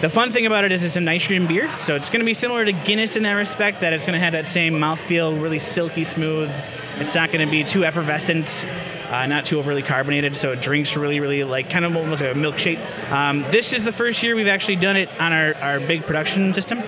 The 0.00 0.08
fun 0.08 0.30
thing 0.32 0.46
about 0.46 0.64
it 0.64 0.72
is 0.72 0.84
it's 0.84 0.96
a 0.96 1.00
nitrogen 1.00 1.46
beer, 1.46 1.70
so 1.78 1.96
it's 1.96 2.08
going 2.08 2.20
to 2.20 2.26
be 2.26 2.34
similar 2.34 2.64
to 2.64 2.72
Guinness 2.72 3.16
in 3.16 3.22
that 3.24 3.32
respect. 3.32 3.80
That 3.80 3.92
it's 3.92 4.06
going 4.06 4.14
to 4.14 4.20
have 4.20 4.32
that 4.32 4.46
same 4.46 4.74
mouthfeel, 4.74 5.42
really 5.42 5.58
silky 5.58 6.04
smooth. 6.04 6.50
It's 6.98 7.14
not 7.14 7.32
going 7.32 7.44
to 7.44 7.50
be 7.50 7.64
too 7.64 7.84
effervescent, 7.84 8.66
uh, 9.08 9.26
not 9.26 9.46
too 9.46 9.58
overly 9.58 9.82
carbonated, 9.82 10.36
so 10.36 10.52
it 10.52 10.60
drinks 10.60 10.96
really, 10.96 11.20
really 11.20 11.44
like 11.44 11.70
kind 11.70 11.84
of 11.84 11.96
almost 11.96 12.22
like 12.22 12.34
a 12.34 12.38
milkshake. 12.38 12.78
Um, 13.10 13.42
this 13.50 13.72
is 13.72 13.84
the 13.84 13.92
first 13.92 14.22
year 14.22 14.36
we've 14.36 14.46
actually 14.46 14.76
done 14.76 14.96
it 14.96 15.08
on 15.20 15.32
our, 15.32 15.54
our 15.56 15.80
big 15.80 16.02
production 16.02 16.52
system. 16.54 16.80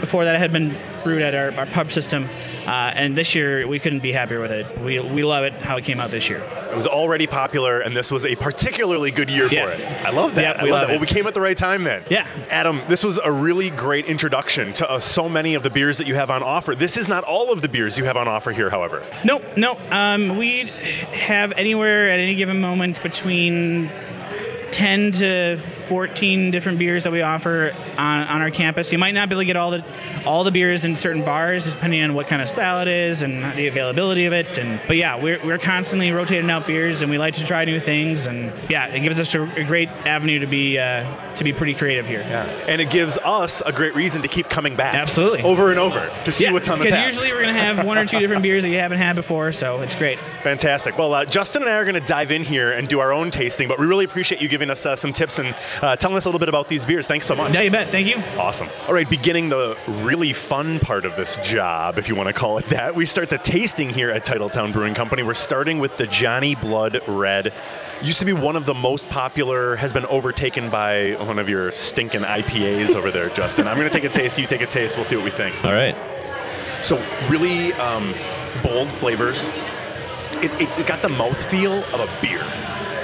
Before 0.00 0.24
that, 0.24 0.34
it 0.34 0.38
had 0.38 0.52
been 0.52 0.76
brewed 1.06 1.22
at 1.22 1.36
our, 1.36 1.52
our 1.60 1.66
pub 1.66 1.92
system. 1.92 2.28
Uh, 2.66 2.70
and 2.96 3.16
this 3.16 3.32
year, 3.32 3.64
we 3.68 3.78
couldn't 3.78 4.00
be 4.00 4.10
happier 4.10 4.40
with 4.40 4.50
it. 4.50 4.66
We, 4.80 4.98
we 4.98 5.22
love 5.22 5.44
it 5.44 5.52
how 5.52 5.76
it 5.76 5.84
came 5.84 6.00
out 6.00 6.10
this 6.10 6.28
year. 6.28 6.38
It 6.72 6.76
was 6.76 6.88
already 6.88 7.28
popular, 7.28 7.78
and 7.78 7.96
this 7.96 8.10
was 8.10 8.26
a 8.26 8.34
particularly 8.34 9.12
good 9.12 9.30
year 9.30 9.46
Yeah. 9.48 9.66
for 9.66 9.72
it. 9.72 9.80
I 10.04 10.10
love 10.10 10.34
that. 10.34 10.56
Yeah, 10.56 10.60
I 10.60 10.64
we 10.64 10.70
love 10.72 10.80
love 10.80 10.88
that. 10.88 10.94
it. 10.94 10.94
Well, 10.96 11.00
we 11.00 11.06
came 11.06 11.28
at 11.28 11.34
the 11.34 11.40
right 11.40 11.56
time 11.56 11.84
then. 11.84 12.02
Yeah. 12.10 12.26
Adam, 12.50 12.82
this 12.88 13.04
was 13.04 13.18
a 13.22 13.30
really 13.30 13.70
great 13.70 14.06
introduction 14.06 14.72
to 14.74 14.90
uh, 14.90 14.98
so 14.98 15.28
many 15.28 15.54
of 15.54 15.62
the 15.62 15.70
beers 15.70 15.98
that 15.98 16.08
you 16.08 16.16
have 16.16 16.28
on 16.28 16.42
offer. 16.42 16.74
This 16.74 16.96
is 16.96 17.06
not 17.06 17.22
all 17.22 17.52
of 17.52 17.62
the 17.62 17.68
beers 17.68 17.96
you 17.96 18.04
have 18.04 18.16
on 18.16 18.26
offer 18.26 18.50
here, 18.50 18.68
however. 18.68 19.04
No, 19.24 19.40
no. 19.56 19.78
Um, 19.92 20.36
we 20.36 20.64
have 21.12 21.52
anywhere 21.52 22.10
at 22.10 22.18
any 22.18 22.34
given 22.34 22.60
moment 22.60 23.00
between 23.00 23.90
10 24.76 25.10
to 25.12 25.56
14 25.56 26.50
different 26.50 26.78
beers 26.78 27.04
that 27.04 27.10
we 27.10 27.22
offer 27.22 27.74
on, 27.96 28.26
on 28.26 28.42
our 28.42 28.50
campus. 28.50 28.92
You 28.92 28.98
might 28.98 29.12
not 29.14 29.30
be 29.30 29.34
able 29.34 29.40
to 29.40 29.46
get 29.46 29.56
all 29.56 29.70
the 29.70 29.82
all 30.26 30.44
the 30.44 30.50
beers 30.50 30.84
in 30.84 30.94
certain 30.96 31.24
bars, 31.24 31.72
depending 31.72 32.02
on 32.02 32.12
what 32.12 32.26
kind 32.26 32.42
of 32.42 32.48
style 32.50 32.82
it 32.82 32.88
is 32.88 33.22
and 33.22 33.42
the 33.56 33.68
availability 33.68 34.26
of 34.26 34.34
it. 34.34 34.58
And 34.58 34.78
but 34.86 34.98
yeah, 34.98 35.16
we're, 35.16 35.42
we're 35.42 35.56
constantly 35.56 36.10
rotating 36.10 36.50
out 36.50 36.66
beers, 36.66 37.00
and 37.00 37.10
we 37.10 37.16
like 37.16 37.32
to 37.34 37.46
try 37.46 37.64
new 37.64 37.80
things. 37.80 38.26
And 38.26 38.52
yeah, 38.68 38.88
it 38.88 39.00
gives 39.00 39.18
us 39.18 39.34
a, 39.34 39.44
a 39.44 39.64
great 39.64 39.88
avenue 40.04 40.40
to 40.40 40.46
be 40.46 40.78
uh, 40.78 41.06
to 41.36 41.44
be 41.44 41.54
pretty 41.54 41.72
creative 41.72 42.06
here. 42.06 42.20
Yeah, 42.20 42.44
And 42.68 42.78
it 42.78 42.90
gives 42.90 43.16
us 43.16 43.62
a 43.64 43.72
great 43.72 43.94
reason 43.94 44.20
to 44.22 44.28
keep 44.28 44.50
coming 44.50 44.76
back. 44.76 44.94
Absolutely. 44.94 45.40
Over 45.40 45.70
and 45.70 45.78
over 45.78 46.10
to 46.26 46.32
see 46.32 46.44
Yeah, 46.44 46.52
what's 46.52 46.68
on 46.68 46.80
the 46.80 46.84
because 46.84 47.06
usually 47.06 47.32
we're 47.32 47.40
gonna 47.40 47.54
have 47.54 47.86
one 47.86 47.96
or 47.96 48.04
two 48.04 48.18
different 48.18 48.42
beers 48.42 48.64
that 48.64 48.70
you 48.70 48.78
haven't 48.78 48.98
had 48.98 49.16
before, 49.16 49.52
so 49.52 49.80
it's 49.80 49.94
great. 49.94 50.18
Fantastic. 50.42 50.98
Well, 50.98 51.14
uh, 51.14 51.24
Justin 51.24 51.62
and 51.62 51.70
I 51.70 51.76
are 51.76 51.84
going 51.84 51.94
to 52.00 52.06
dive 52.06 52.30
in 52.30 52.44
here 52.44 52.70
and 52.72 52.86
do 52.86 53.00
our 53.00 53.12
own 53.12 53.30
tasting, 53.30 53.68
but 53.68 53.78
we 53.78 53.86
really 53.86 54.04
appreciate 54.04 54.40
you 54.40 54.48
giving 54.48 54.65
us 54.70 54.86
uh, 54.86 54.96
some 54.96 55.12
tips 55.12 55.38
and 55.38 55.54
uh, 55.82 55.96
telling 55.96 56.16
us 56.16 56.24
a 56.24 56.28
little 56.28 56.38
bit 56.38 56.48
about 56.48 56.68
these 56.68 56.84
beers. 56.84 57.06
Thanks 57.06 57.26
so 57.26 57.34
much. 57.34 57.54
Yeah, 57.54 57.62
you 57.62 57.70
bet. 57.70 57.88
Thank 57.88 58.06
you. 58.06 58.22
Awesome. 58.38 58.68
All 58.88 58.94
right, 58.94 59.08
beginning 59.08 59.48
the 59.48 59.76
really 59.88 60.32
fun 60.32 60.78
part 60.78 61.04
of 61.04 61.16
this 61.16 61.36
job, 61.36 61.98
if 61.98 62.08
you 62.08 62.14
want 62.14 62.28
to 62.28 62.32
call 62.32 62.58
it 62.58 62.66
that, 62.66 62.94
we 62.94 63.06
start 63.06 63.30
the 63.30 63.38
tasting 63.38 63.90
here 63.90 64.10
at 64.10 64.24
Titletown 64.24 64.72
Brewing 64.72 64.94
Company. 64.94 65.22
We're 65.22 65.34
starting 65.34 65.78
with 65.78 65.96
the 65.96 66.06
Johnny 66.06 66.54
Blood 66.54 67.00
Red. 67.06 67.52
Used 68.02 68.20
to 68.20 68.26
be 68.26 68.32
one 68.32 68.56
of 68.56 68.66
the 68.66 68.74
most 68.74 69.08
popular, 69.08 69.76
has 69.76 69.92
been 69.92 70.06
overtaken 70.06 70.68
by 70.68 71.12
one 71.14 71.38
of 71.38 71.48
your 71.48 71.72
stinking 71.72 72.22
IPAs 72.22 72.94
over 72.94 73.10
there, 73.10 73.30
Justin. 73.30 73.66
I'm 73.66 73.76
going 73.76 73.88
to 73.88 73.94
take 73.94 74.04
a 74.04 74.12
taste, 74.12 74.38
you 74.38 74.46
take 74.46 74.60
a 74.60 74.66
taste, 74.66 74.96
we'll 74.96 75.04
see 75.04 75.16
what 75.16 75.24
we 75.24 75.30
think. 75.30 75.64
All 75.64 75.72
right. 75.72 75.96
So, 76.82 77.02
really 77.28 77.72
um, 77.74 78.12
bold 78.62 78.92
flavors. 78.92 79.50
It, 80.42 80.52
it, 80.60 80.78
it 80.78 80.86
got 80.86 81.00
the 81.00 81.08
mouthfeel 81.08 81.82
of 81.94 82.00
a 82.00 82.22
beer. 82.22 82.44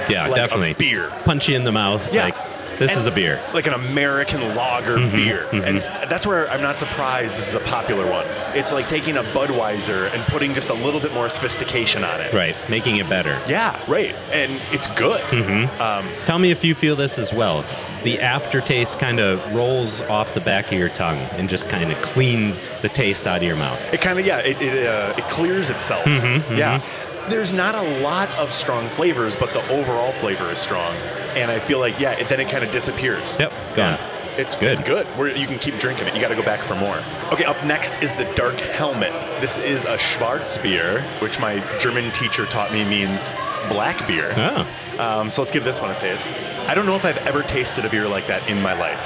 Yeah, 0.09 0.27
Like 0.27 0.35
definitely. 0.35 0.73
beer. 0.73 1.11
Punchy 1.25 1.55
in 1.55 1.63
the 1.63 1.71
mouth. 1.71 2.13
Yeah. 2.13 2.25
Like, 2.25 2.35
this 2.79 2.93
And 2.93 3.01
is 3.01 3.05
a 3.05 3.11
beer. 3.11 3.39
Like 3.53 3.67
an 3.67 3.75
American 3.75 4.41
lager 4.55 4.97
mm-hmm, 4.97 5.15
beer. 5.15 5.45
Mm-hmm. 5.51 5.61
And 5.63 6.09
that's 6.09 6.25
where 6.25 6.49
I'm 6.49 6.61
not 6.63 6.79
surprised 6.79 7.37
this 7.37 7.47
is 7.49 7.53
a 7.53 7.59
popular 7.59 8.03
one. 8.09 8.25
It's 8.57 8.73
like 8.73 8.87
taking 8.87 9.15
a 9.17 9.21
Budweiser 9.25 10.11
and 10.11 10.23
putting 10.23 10.55
just 10.55 10.71
a 10.71 10.73
little 10.73 10.99
bit 10.99 11.13
more 11.13 11.29
sophistication 11.29 12.03
on 12.03 12.19
it. 12.19 12.33
Right. 12.33 12.55
Making 12.71 12.95
it 12.97 13.07
better. 13.07 13.39
Yeah, 13.47 13.79
right. 13.87 14.15
And 14.31 14.59
it's 14.71 14.87
good. 14.95 15.21
Mm-hmm. 15.25 15.79
Um, 15.79 16.07
Tell 16.25 16.39
me 16.39 16.49
if 16.49 16.63
you 16.63 16.73
feel 16.73 16.95
this 16.95 17.19
as 17.19 17.31
well. 17.31 17.63
The 18.01 18.19
aftertaste 18.19 18.97
kind 18.97 19.19
of 19.19 19.53
rolls 19.53 20.01
off 20.01 20.33
the 20.33 20.41
back 20.41 20.65
of 20.71 20.73
your 20.79 20.89
tongue 20.89 21.19
and 21.37 21.47
just 21.47 21.69
kind 21.69 21.91
of 21.91 22.01
cleans 22.01 22.69
the 22.81 22.89
taste 22.89 23.27
out 23.27 23.37
of 23.37 23.43
your 23.43 23.55
mouth. 23.55 23.93
it 23.93 24.01
kind 24.01 24.17
of, 24.17 24.25
yeah, 24.25 24.39
it, 24.39 24.59
it, 24.59 24.87
uh, 24.87 25.13
it 25.15 25.23
clears 25.29 25.69
itself. 25.69 26.07
Yeah. 26.07 26.81
There's 27.29 27.53
not 27.53 27.75
a 27.75 28.01
lot 28.01 28.29
of 28.31 28.51
strong 28.51 28.87
flavors, 28.89 29.35
but 29.35 29.53
the 29.53 29.65
overall 29.69 30.11
flavor 30.11 30.51
is 30.51 30.59
strong. 30.59 30.93
And 31.35 31.49
I 31.49 31.59
feel 31.59 31.79
like, 31.79 31.99
yeah, 31.99 32.11
it, 32.11 32.29
then 32.29 32.39
it 32.39 32.49
kind 32.49 32.63
of 32.63 32.71
disappears. 32.71 33.39
Yep, 33.39 33.51
gone. 33.51 33.77
Yeah. 33.77 34.09
It's 34.35 34.59
Good. 34.59 34.71
It's 34.71 34.81
good. 34.81 35.05
Where 35.17 35.35
you 35.35 35.45
can 35.45 35.59
keep 35.59 35.77
drinking 35.77 36.07
it. 36.07 36.15
You 36.15 36.21
got 36.21 36.29
to 36.29 36.35
go 36.35 36.43
back 36.43 36.59
for 36.59 36.73
more. 36.75 36.97
Okay, 37.31 37.45
up 37.45 37.63
next 37.65 37.93
is 38.01 38.11
the 38.13 38.25
Dark 38.33 38.55
Helmet. 38.55 39.11
This 39.39 39.59
is 39.59 39.85
a 39.85 39.95
Schwarzbier, 39.97 41.01
which 41.21 41.39
my 41.39 41.59
German 41.79 42.11
teacher 42.13 42.47
taught 42.47 42.73
me 42.73 42.83
means 42.83 43.29
black 43.69 44.07
beer. 44.07 44.33
Oh. 44.35 44.67
Um, 44.99 45.29
so 45.29 45.41
let's 45.43 45.51
give 45.51 45.63
this 45.63 45.79
one 45.79 45.91
a 45.91 45.99
taste. 45.99 46.27
I 46.67 46.73
don't 46.73 46.87
know 46.87 46.95
if 46.95 47.05
I've 47.05 47.25
ever 47.27 47.43
tasted 47.43 47.85
a 47.85 47.89
beer 47.89 48.07
like 48.07 48.25
that 48.27 48.49
in 48.49 48.59
my 48.61 48.73
life. 48.73 49.01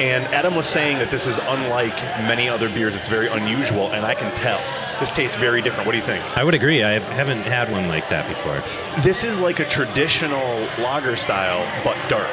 And 0.00 0.24
Adam 0.34 0.54
was 0.56 0.66
saying 0.66 0.98
that 0.98 1.10
this 1.10 1.26
is 1.26 1.38
unlike 1.38 1.96
many 2.26 2.48
other 2.48 2.68
beers. 2.68 2.96
It's 2.96 3.08
very 3.08 3.28
unusual, 3.28 3.92
and 3.92 4.04
I 4.04 4.14
can 4.14 4.34
tell. 4.34 4.60
This 5.00 5.10
tastes 5.10 5.36
very 5.36 5.62
different. 5.62 5.86
What 5.86 5.92
do 5.92 5.98
you 5.98 6.04
think? 6.04 6.22
I 6.36 6.44
would 6.44 6.54
agree. 6.54 6.84
I 6.84 6.98
haven't 6.98 7.42
had 7.42 7.72
one 7.72 7.88
like 7.88 8.08
that 8.10 8.28
before. 8.28 8.62
This 9.02 9.24
is 9.24 9.38
like 9.38 9.58
a 9.58 9.64
traditional 9.64 10.58
lager 10.78 11.16
style, 11.16 11.66
but 11.82 11.96
dark. 12.08 12.28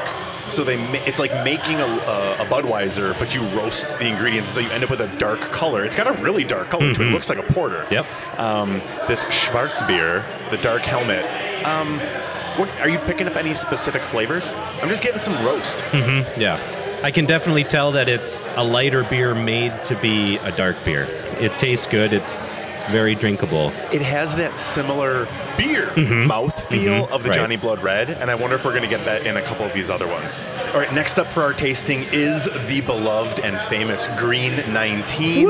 So 0.49 0.63
they, 0.63 0.75
it's 1.05 1.19
like 1.19 1.31
making 1.43 1.79
a, 1.79 1.85
a, 1.85 2.43
a 2.43 2.45
Budweiser, 2.45 3.17
but 3.19 3.33
you 3.35 3.41
roast 3.49 3.89
the 3.99 4.07
ingredients, 4.07 4.49
so 4.49 4.59
you 4.59 4.69
end 4.69 4.83
up 4.83 4.89
with 4.89 5.01
a 5.01 5.07
dark 5.17 5.39
color. 5.51 5.83
It's 5.85 5.95
got 5.95 6.07
a 6.07 6.21
really 6.21 6.43
dark 6.43 6.67
color 6.69 6.93
to 6.93 7.01
it. 7.01 7.07
It 7.07 7.11
looks 7.11 7.29
like 7.29 7.37
a 7.37 7.53
porter. 7.53 7.85
Yep. 7.89 8.05
Um, 8.39 8.81
this 9.07 9.25
Schwarzbier, 9.25 10.23
the 10.49 10.57
dark 10.57 10.83
helmet. 10.83 11.25
Um, 11.65 11.99
what, 12.57 12.69
are 12.79 12.89
you 12.89 12.99
picking 12.99 13.27
up 13.27 13.35
any 13.35 13.53
specific 13.53 14.01
flavors? 14.01 14.55
I'm 14.81 14.89
just 14.89 15.03
getting 15.03 15.19
some 15.19 15.43
roast. 15.45 15.83
Yeah. 15.93 16.59
I 17.03 17.11
can 17.11 17.25
definitely 17.25 17.63
tell 17.63 17.91
that 17.91 18.09
it's 18.09 18.41
a 18.55 18.63
lighter 18.63 19.03
beer 19.03 19.35
made 19.35 19.83
to 19.83 19.95
be 19.97 20.37
a 20.37 20.51
dark 20.51 20.83
beer. 20.83 21.03
It 21.39 21.53
tastes 21.59 21.85
good. 21.85 22.11
It's 22.11 22.39
very 22.89 23.15
drinkable. 23.15 23.67
It 23.91 24.01
has 24.01 24.35
that 24.35 24.57
similar 24.57 25.27
beer 25.57 25.93
mouth 26.25 26.67
feel 26.69 27.05
of 27.05 27.23
the 27.23 27.27
Mm-hmm. 27.27 27.27
Right. 27.27 27.35
Johnny 27.35 27.55
Blood 27.57 27.83
Red, 27.83 28.09
and 28.09 28.31
I 28.31 28.35
wonder 28.35 28.55
if 28.55 28.63
we're 28.63 28.71
going 28.71 28.83
to 28.83 28.89
get 28.89 29.03
that 29.05 29.25
in 29.27 29.37
a 29.37 29.41
couple 29.41 29.65
of 29.65 29.73
these 29.73 29.89
other 29.89 30.07
ones. 30.07 30.41
All 30.73 30.79
right, 30.79 30.93
next 30.93 31.17
up 31.17 31.31
for 31.33 31.41
our 31.41 31.53
tasting 31.53 32.03
is 32.11 32.45
the 32.45 32.81
beloved 32.85 33.39
and 33.41 33.59
famous 33.61 34.07
Green 34.17 34.55
19. 34.73 35.47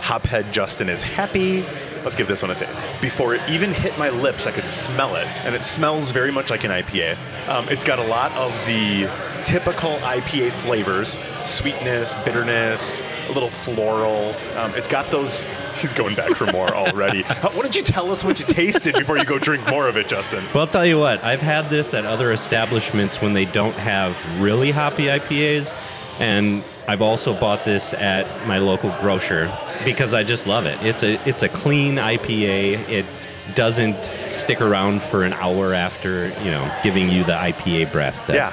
Hophead 0.00 0.50
Justin 0.52 0.88
is 0.88 1.02
happy. 1.02 1.62
Let's 2.04 2.16
give 2.16 2.28
this 2.28 2.42
one 2.42 2.50
a 2.50 2.54
taste. 2.54 2.82
Before 3.00 3.34
it 3.34 3.40
even 3.50 3.70
hit 3.72 3.98
my 3.98 4.10
lips, 4.10 4.46
I 4.46 4.52
could 4.52 4.68
smell 4.68 5.16
it, 5.16 5.26
and 5.46 5.54
it 5.54 5.62
smells 5.64 6.10
very 6.12 6.30
much 6.30 6.50
like 6.50 6.64
an 6.64 6.70
IPA. 6.70 7.16
Um, 7.48 7.66
it's 7.70 7.84
got 7.84 7.98
a 7.98 8.04
lot 8.06 8.30
of 8.32 8.52
the 8.66 9.10
typical 9.44 9.96
IPA 9.98 10.50
flavors 10.52 11.18
sweetness, 11.46 12.14
bitterness, 12.24 13.00
a 13.28 13.32
little 13.32 13.50
floral. 13.50 14.34
Um, 14.56 14.74
it's 14.74 14.88
got 14.88 15.06
those. 15.10 15.48
He's 15.76 15.92
going 15.92 16.14
back 16.14 16.34
for 16.36 16.46
more 16.52 16.72
already. 16.74 17.22
Why 17.22 17.62
don't 17.62 17.74
you 17.74 17.82
tell 17.82 18.10
us 18.10 18.22
what 18.24 18.38
you 18.38 18.46
tasted 18.46 18.94
before 18.94 19.18
you 19.18 19.24
go 19.24 19.38
drink 19.38 19.66
more 19.68 19.88
of 19.88 19.96
it, 19.96 20.08
Justin? 20.08 20.44
Well, 20.54 20.62
I'll 20.64 20.66
tell 20.72 20.86
you 20.86 20.98
what, 20.98 21.22
I've 21.24 21.40
had 21.40 21.68
this 21.70 21.94
at 21.94 22.04
other 22.04 22.32
establishments 22.32 23.20
when 23.20 23.32
they 23.32 23.44
don't 23.44 23.74
have 23.74 24.16
really 24.40 24.70
hoppy 24.70 25.04
IPAs, 25.06 25.74
and 26.20 26.62
I've 26.86 27.02
also 27.02 27.38
bought 27.38 27.64
this 27.64 27.92
at 27.94 28.26
my 28.46 28.58
local 28.58 28.90
grocer 29.00 29.56
because 29.84 30.14
I 30.14 30.22
just 30.22 30.46
love 30.46 30.66
it. 30.66 30.80
It's 30.82 31.02
a 31.02 31.14
it's 31.28 31.42
a 31.42 31.48
clean 31.48 31.96
IPA. 31.96 32.88
It 32.88 33.06
doesn't 33.54 34.04
stick 34.30 34.60
around 34.60 35.02
for 35.02 35.22
an 35.24 35.32
hour 35.34 35.74
after, 35.74 36.28
you 36.42 36.50
know, 36.50 36.80
giving 36.82 37.10
you 37.10 37.24
the 37.24 37.32
IPA 37.32 37.92
breath 37.92 38.26
that 38.26 38.36
Yeah. 38.36 38.52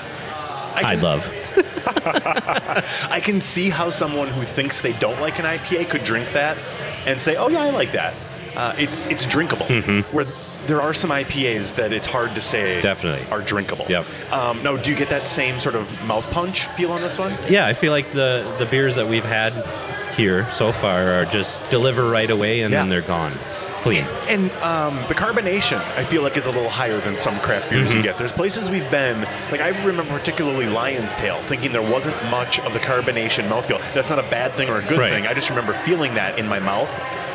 I, 0.76 0.96
can, 0.96 1.02
love. 1.02 1.34
I 2.06 3.20
can 3.24 3.42
see 3.42 3.70
how 3.70 3.90
someone 3.90 4.28
who 4.28 4.44
thinks 4.44 4.82
they 4.82 4.94
don't 4.94 5.20
like 5.22 5.40
an 5.40 5.46
IPA 5.46 5.90
could 5.90 6.04
drink 6.04 6.32
that 6.34 6.58
and 7.06 7.20
say, 7.20 7.36
"Oh 7.36 7.48
yeah, 7.50 7.62
I 7.62 7.70
like 7.72 7.92
that." 7.94 8.14
Uh, 8.56 8.74
it's 8.78 9.04
it's 9.04 9.26
drinkable. 9.26 9.66
Where 10.12 10.26
there 10.68 10.82
are 10.82 10.94
some 10.94 11.10
IPAs 11.10 11.76
that 11.76 11.92
it's 11.92 12.06
hard 12.06 12.36
to 12.36 12.42
say 12.42 12.74
Mm-hmm. 12.74 12.82
Definitely. 12.82 13.26
are 13.32 13.42
drinkable. 13.42 13.86
Yep. 13.90 14.06
Um, 14.32 14.62
no, 14.62 14.78
do 14.78 14.92
you 14.92 14.96
get 14.96 15.10
that 15.10 15.28
same 15.28 15.58
sort 15.60 15.76
of 15.76 15.90
mouth 16.06 16.30
punch 16.32 16.68
feel 16.78 16.92
on 16.92 17.02
this 17.02 17.18
one? 17.18 17.34
Yeah, 17.50 17.66
I 17.66 17.74
feel 17.74 17.92
like 17.92 18.12
the 18.12 18.44
the 18.60 18.66
beers 18.66 18.96
that 18.96 19.08
we've 19.08 19.26
had 19.26 19.54
here 20.16 20.50
so 20.52 20.72
far 20.72 21.14
are 21.14 21.26
just 21.26 21.68
deliver 21.70 22.10
right 22.10 22.30
away 22.30 22.62
and 22.62 22.72
then 22.74 22.90
they're 22.90 23.02
gone. 23.02 23.32
Clean. 23.82 24.06
And 24.30 24.52
um, 24.64 24.96
the 25.08 25.16
carbonation, 25.16 25.80
I 25.98 26.04
feel 26.04 26.22
like, 26.22 26.38
is 26.38 26.46
a 26.46 26.52
little 26.52 26.70
higher 26.70 27.00
than 27.00 27.18
some 27.18 27.40
craft 27.40 27.70
beers 27.70 27.90
Mm-hmm. 27.90 27.98
you 27.98 28.04
get. 28.04 28.18
There's 28.18 28.32
places 28.32 28.70
we've 28.70 28.90
been, 28.92 29.20
like 29.52 29.60
I 29.62 29.70
remember 29.86 30.04
particularly 30.18 30.68
Lion's 30.68 31.16
Tail, 31.16 31.42
thinking 31.44 31.72
there 31.72 31.82
wasn't 31.82 32.16
much 32.30 32.60
of 32.60 32.74
the 32.74 32.80
carbonation 32.80 33.48
mouthfeel. 33.50 33.80
That's 33.94 34.10
not 34.10 34.20
a 34.20 34.24
bad 34.30 34.52
thing 34.54 34.70
or 34.70 34.78
a 34.78 34.82
good 34.86 35.00
Right. 35.00 35.10
thing. 35.10 35.26
I 35.28 35.34
just 35.34 35.50
remember 35.50 35.74
feeling 35.74 36.14
that 36.14 36.38
in 36.38 36.48
my 36.48 36.60
mouth. 36.60 36.92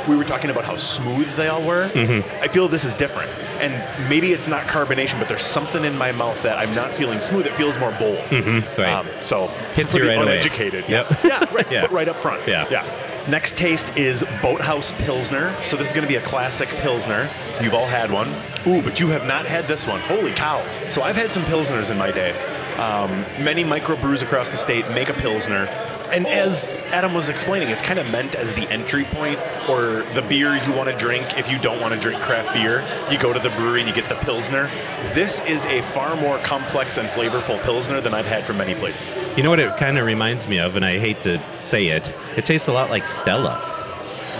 We 0.06 0.16
were 0.16 0.22
talking 0.22 0.50
about 0.50 0.64
how 0.64 0.76
smooth 0.76 1.28
they 1.34 1.48
all 1.48 1.66
were. 1.66 1.88
Mm-hmm. 1.88 2.40
I 2.40 2.46
feel 2.46 2.68
this 2.68 2.84
is 2.84 2.94
different. 2.94 3.28
And 3.58 3.74
maybe 4.08 4.32
it's 4.32 4.46
not 4.46 4.62
carbonation, 4.68 5.18
but 5.18 5.26
there's 5.26 5.42
something 5.42 5.84
in 5.84 5.98
my 5.98 6.12
mouth 6.12 6.40
that 6.44 6.58
I'm 6.60 6.76
not 6.76 6.94
feeling 6.94 7.20
smooth. 7.20 7.44
It 7.46 7.54
feels 7.56 7.76
more 7.80 7.90
bold. 7.98 8.18
Mm-hmm. 8.28 8.80
Right. 8.80 8.88
Um, 8.88 9.08
so 9.22 9.48
Hits 9.74 9.94
you 9.96 10.06
right 10.06 10.16
away. 10.16 10.22
uneducated. 10.34 10.88
Yep. 10.88 11.24
Yeah, 11.24 11.52
right, 11.52 11.66
Yeah. 11.72 11.80
but 11.82 11.90
right 11.90 12.06
up 12.08 12.20
front. 12.20 12.46
Yeah. 12.46 12.66
Yeah. 12.70 12.84
Next 13.28 13.56
taste 13.56 13.90
is 13.96 14.22
Boathouse 14.40 14.92
Pilsner. 14.92 15.52
So 15.60 15.76
this 15.76 15.88
is 15.88 15.92
going 15.92 16.06
to 16.06 16.08
be 16.08 16.14
a 16.14 16.22
classic 16.22 16.68
Pilsner. 16.68 17.28
You've 17.60 17.74
all 17.74 17.88
had 17.88 18.08
one. 18.08 18.28
Ooh, 18.68 18.80
but 18.80 19.00
you 19.00 19.08
have 19.08 19.26
not 19.26 19.46
had 19.46 19.66
this 19.66 19.84
one. 19.84 19.98
Holy 20.02 20.30
cow. 20.30 20.64
So 20.88 21.02
I've 21.02 21.16
had 21.16 21.32
some 21.32 21.42
Pilsners 21.44 21.90
in 21.90 21.98
my 21.98 22.12
day. 22.12 22.30
Um, 22.76 23.10
many 23.42 23.64
microbrews 23.64 24.22
across 24.22 24.50
the 24.50 24.56
state 24.56 24.88
make 24.90 25.08
a 25.08 25.14
Pilsner. 25.14 25.66
And 26.12 26.26
as 26.26 26.66
Adam 26.92 27.14
was 27.14 27.28
explaining, 27.28 27.68
it's 27.70 27.82
kind 27.82 27.98
of 27.98 28.10
meant 28.10 28.34
as 28.34 28.52
the 28.52 28.68
entry 28.70 29.04
point 29.04 29.38
or 29.68 30.02
the 30.14 30.24
beer 30.28 30.56
you 30.56 30.72
want 30.72 30.90
to 30.90 30.96
drink 30.96 31.38
if 31.38 31.50
you 31.50 31.58
don't 31.58 31.80
want 31.80 31.94
to 31.94 32.00
drink 32.00 32.20
craft 32.22 32.54
beer. 32.54 32.84
You 33.10 33.18
go 33.18 33.32
to 33.32 33.40
the 33.40 33.50
brewery 33.50 33.80
and 33.80 33.88
you 33.88 33.94
get 33.94 34.08
the 34.08 34.14
Pilsner. 34.16 34.70
This 35.14 35.40
is 35.42 35.66
a 35.66 35.82
far 35.82 36.16
more 36.16 36.38
complex 36.38 36.98
and 36.98 37.08
flavorful 37.08 37.60
Pilsner 37.62 38.00
than 38.00 38.14
I've 38.14 38.26
had 38.26 38.44
from 38.44 38.58
many 38.58 38.74
places. 38.74 39.06
You 39.36 39.42
know 39.42 39.50
what 39.50 39.60
it 39.60 39.76
kind 39.76 39.98
of 39.98 40.06
reminds 40.06 40.48
me 40.48 40.58
of, 40.58 40.76
and 40.76 40.84
I 40.84 40.98
hate 40.98 41.22
to 41.22 41.40
say 41.62 41.88
it, 41.88 42.12
it 42.36 42.46
tastes 42.46 42.68
a 42.68 42.72
lot 42.72 42.90
like 42.90 43.06
Stella. 43.06 43.60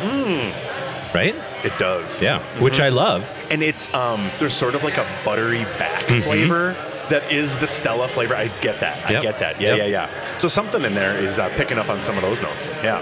Mmm. 0.03 1.15
Right? 1.15 1.35
It 1.65 1.77
does. 1.79 2.23
Yeah. 2.23 2.41
Which 2.61 2.75
mm-hmm. 2.75 2.83
I 2.83 2.89
love. 2.91 3.47
and 3.51 3.63
it's 3.63 3.93
um 3.95 4.31
there's 4.39 4.55
sort 4.55 4.75
of 4.75 4.83
like 4.83 4.99
a 4.99 5.07
buttery 5.25 5.65
back 5.79 6.05
mm-hmm. 6.05 6.21
flavor 6.21 6.77
that 7.11 7.31
is 7.33 7.57
the 7.57 7.67
Stella 7.67 8.09
flavor. 8.09 8.35
I 8.35 8.49
get 8.61 8.81
that. 8.81 8.99
I 9.09 9.13
Yep. 9.15 9.23
get 9.23 9.39
that. 9.39 9.61
Yeah, 9.61 9.75
Yep. 9.75 9.79
yeah, 9.79 10.09
yeah. 10.09 10.39
So 10.39 10.49
something 10.49 10.83
in 10.85 10.95
there 10.95 11.17
is 11.17 11.39
uh, 11.39 11.49
picking 11.57 11.79
up 11.79 11.89
on 11.89 12.03
some 12.03 12.17
of 12.17 12.23
those 12.23 12.41
notes. 12.43 12.71
Yeah. 12.83 13.01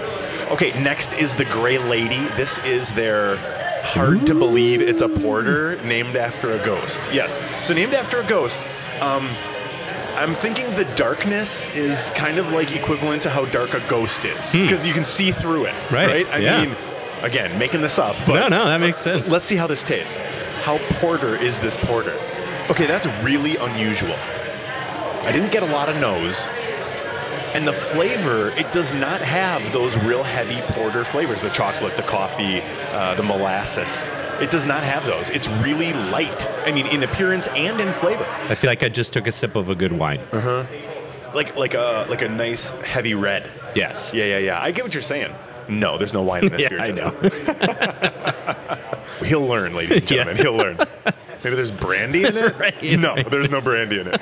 Okay, 0.51 0.71
next 0.81 1.13
is 1.13 1.35
the 1.35 1.45
Gray 1.45 1.77
Lady. 1.77 2.23
This 2.35 2.57
is 2.65 2.91
their 2.91 3.37
hard 3.83 4.25
to 4.27 4.35
believe 4.35 4.81
it's 4.81 5.01
a 5.01 5.09
porter 5.09 5.77
named 5.83 6.15
after 6.15 6.51
a 6.53 6.57
ghost. 6.65 7.09
Yes. 7.13 7.39
So 7.67 7.73
named 7.73 7.93
after 7.93 8.19
a 8.19 8.23
ghost. 8.27 8.61
Um, 9.01 9.27
I'm 10.15 10.33
thinking 10.33 10.65
the 10.75 10.85
darkness 10.95 11.67
is 11.75 12.09
kind 12.11 12.37
of 12.37 12.53
like 12.53 12.71
equivalent 12.73 13.21
to 13.23 13.29
how 13.29 13.45
dark 13.45 13.73
a 13.73 13.81
ghost 13.89 14.23
is 14.23 14.53
because 14.53 14.87
you 14.87 14.93
can 14.93 15.03
see 15.05 15.31
through 15.31 15.65
it. 15.65 15.73
Hmm. 15.89 15.95
Right, 15.95 16.27
I 16.31 16.37
yeah. 16.37 16.65
mean, 16.65 16.75
again, 17.21 17.57
making 17.59 17.81
this 17.81 17.99
up. 17.99 18.15
But 18.25 18.49
No, 18.49 18.59
no, 18.59 18.65
that 18.65 18.79
makes 18.79 19.01
sense. 19.01 19.29
Let's 19.29 19.45
see 19.45 19.55
how 19.57 19.67
this 19.67 19.83
tastes. 19.83 20.17
How 20.63 20.77
porter 21.01 21.35
is 21.35 21.59
this 21.59 21.75
porter? 21.77 22.15
Okay, 22.69 22.85
that's 22.87 23.07
really 23.23 23.57
unusual. 23.57 24.15
I 25.21 25.31
didn't 25.31 25.51
get 25.51 25.63
a 25.63 25.67
lot 25.67 25.89
of 25.89 25.95
nose. 25.97 26.47
And 27.53 27.65
the 27.67 27.73
flavor, 27.73 28.49
it 28.57 28.71
does 28.73 28.91
not 28.91 29.21
have 29.21 29.71
those 29.71 29.97
real 29.99 30.23
heavy 30.23 30.59
porter 30.73 31.05
flavors 31.05 31.41
the 31.41 31.49
chocolate, 31.49 31.95
the 31.95 32.01
coffee, 32.03 32.61
uh, 32.91 33.15
the 33.15 33.23
molasses. 33.23 34.09
It 34.41 34.51
does 34.51 34.65
not 34.65 34.83
have 34.83 35.05
those. 35.05 35.29
It's 35.29 35.47
really 35.47 35.93
light. 35.93 36.49
I 36.65 36.73
mean, 36.73 36.85
in 36.87 37.03
appearance 37.03 37.47
and 37.55 37.79
in 37.79 37.93
flavor. 37.93 38.25
I 38.49 38.55
feel 38.55 38.69
like 38.69 38.83
I 38.83 38.89
just 38.89 39.13
took 39.13 39.25
a 39.27 39.31
sip 39.31 39.55
of 39.55 39.69
a 39.69 39.75
good 39.75 39.93
wine. 39.93 40.19
Uh 40.33 40.41
huh. 40.41 40.65
Like 41.33 41.55
like 41.55 41.73
a 41.75 42.05
like 42.09 42.21
a 42.21 42.27
nice 42.27 42.71
heavy 42.71 43.13
red. 43.13 43.49
Yes. 43.73 44.11
Yeah, 44.13 44.25
yeah, 44.25 44.37
yeah. 44.39 44.61
I 44.61 44.71
get 44.71 44.83
what 44.83 44.93
you're 44.93 45.01
saying. 45.01 45.33
No, 45.69 45.97
there's 45.97 46.13
no 46.13 46.23
wine 46.23 46.43
in 46.45 46.51
this 46.51 46.61
Yeah, 46.69 46.69
beer. 46.69 46.81
I 46.81 46.91
Justin. 46.91 48.85
He'll 49.25 49.47
learn, 49.47 49.73
ladies 49.73 49.97
and 49.97 50.07
gentlemen. 50.11 50.35
Yeah. 50.37 50.43
He'll 50.43 50.57
learn. 50.57 50.77
Maybe 51.45 51.57
there's 51.57 51.71
brandy 51.71 52.23
in 52.23 52.35
it. 52.35 52.55
Right, 52.59 52.81
no, 52.81 53.15
there's 53.15 53.51
no 53.51 53.61
brandy 53.61 53.99
in 53.99 54.07
it. 54.07 54.19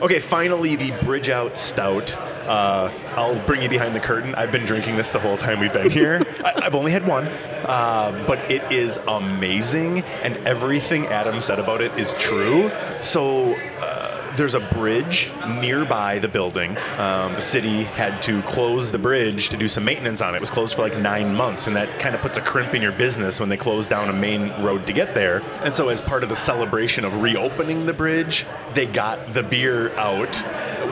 Okay, 0.00 0.18
finally 0.18 0.74
the 0.74 0.90
Bridge 1.02 1.28
Out 1.28 1.56
Stout. 1.56 2.12
Uh, 2.16 2.90
I'll 3.10 3.38
bring 3.46 3.62
you 3.62 3.68
behind 3.68 3.94
the 3.94 4.00
curtain. 4.00 4.34
I've 4.34 4.50
been 4.50 4.64
drinking 4.64 4.96
this 4.96 5.10
the 5.10 5.20
whole 5.20 5.36
time 5.36 5.60
we've 5.60 5.72
been 5.72 5.92
here. 5.92 6.22
I, 6.44 6.62
I've 6.64 6.74
only 6.74 6.90
had 6.90 7.06
one, 7.06 7.26
uh, 7.26 8.24
but 8.26 8.50
it 8.50 8.72
is 8.72 8.98
amazing, 9.06 10.00
and 10.22 10.38
everything 10.38 11.06
Adam 11.06 11.40
said 11.40 11.60
about 11.60 11.80
it 11.80 11.96
is 11.98 12.14
true. 12.14 12.72
So. 13.00 13.54
Uh, 13.54 13.95
there's 14.36 14.54
a 14.54 14.60
bridge 14.60 15.30
nearby 15.60 16.18
the 16.18 16.28
building. 16.28 16.76
Um, 16.98 17.34
the 17.34 17.40
city 17.40 17.84
had 17.84 18.22
to 18.22 18.42
close 18.42 18.90
the 18.90 18.98
bridge 18.98 19.48
to 19.50 19.56
do 19.56 19.68
some 19.68 19.84
maintenance 19.84 20.20
on 20.20 20.34
it. 20.34 20.36
It 20.36 20.40
was 20.40 20.50
closed 20.50 20.74
for 20.74 20.82
like 20.82 20.96
nine 20.98 21.34
months, 21.34 21.66
and 21.66 21.76
that 21.76 21.98
kind 21.98 22.14
of 22.14 22.20
puts 22.20 22.38
a 22.38 22.40
crimp 22.40 22.74
in 22.74 22.82
your 22.82 22.92
business 22.92 23.40
when 23.40 23.48
they 23.48 23.56
close 23.56 23.88
down 23.88 24.08
a 24.08 24.12
main 24.12 24.50
road 24.62 24.86
to 24.86 24.92
get 24.92 25.14
there. 25.14 25.42
And 25.62 25.74
so, 25.74 25.88
as 25.88 26.02
part 26.02 26.22
of 26.22 26.28
the 26.28 26.36
celebration 26.36 27.04
of 27.04 27.22
reopening 27.22 27.86
the 27.86 27.94
bridge, 27.94 28.46
they 28.74 28.86
got 28.86 29.32
the 29.32 29.42
beer 29.42 29.90
out. 29.96 30.42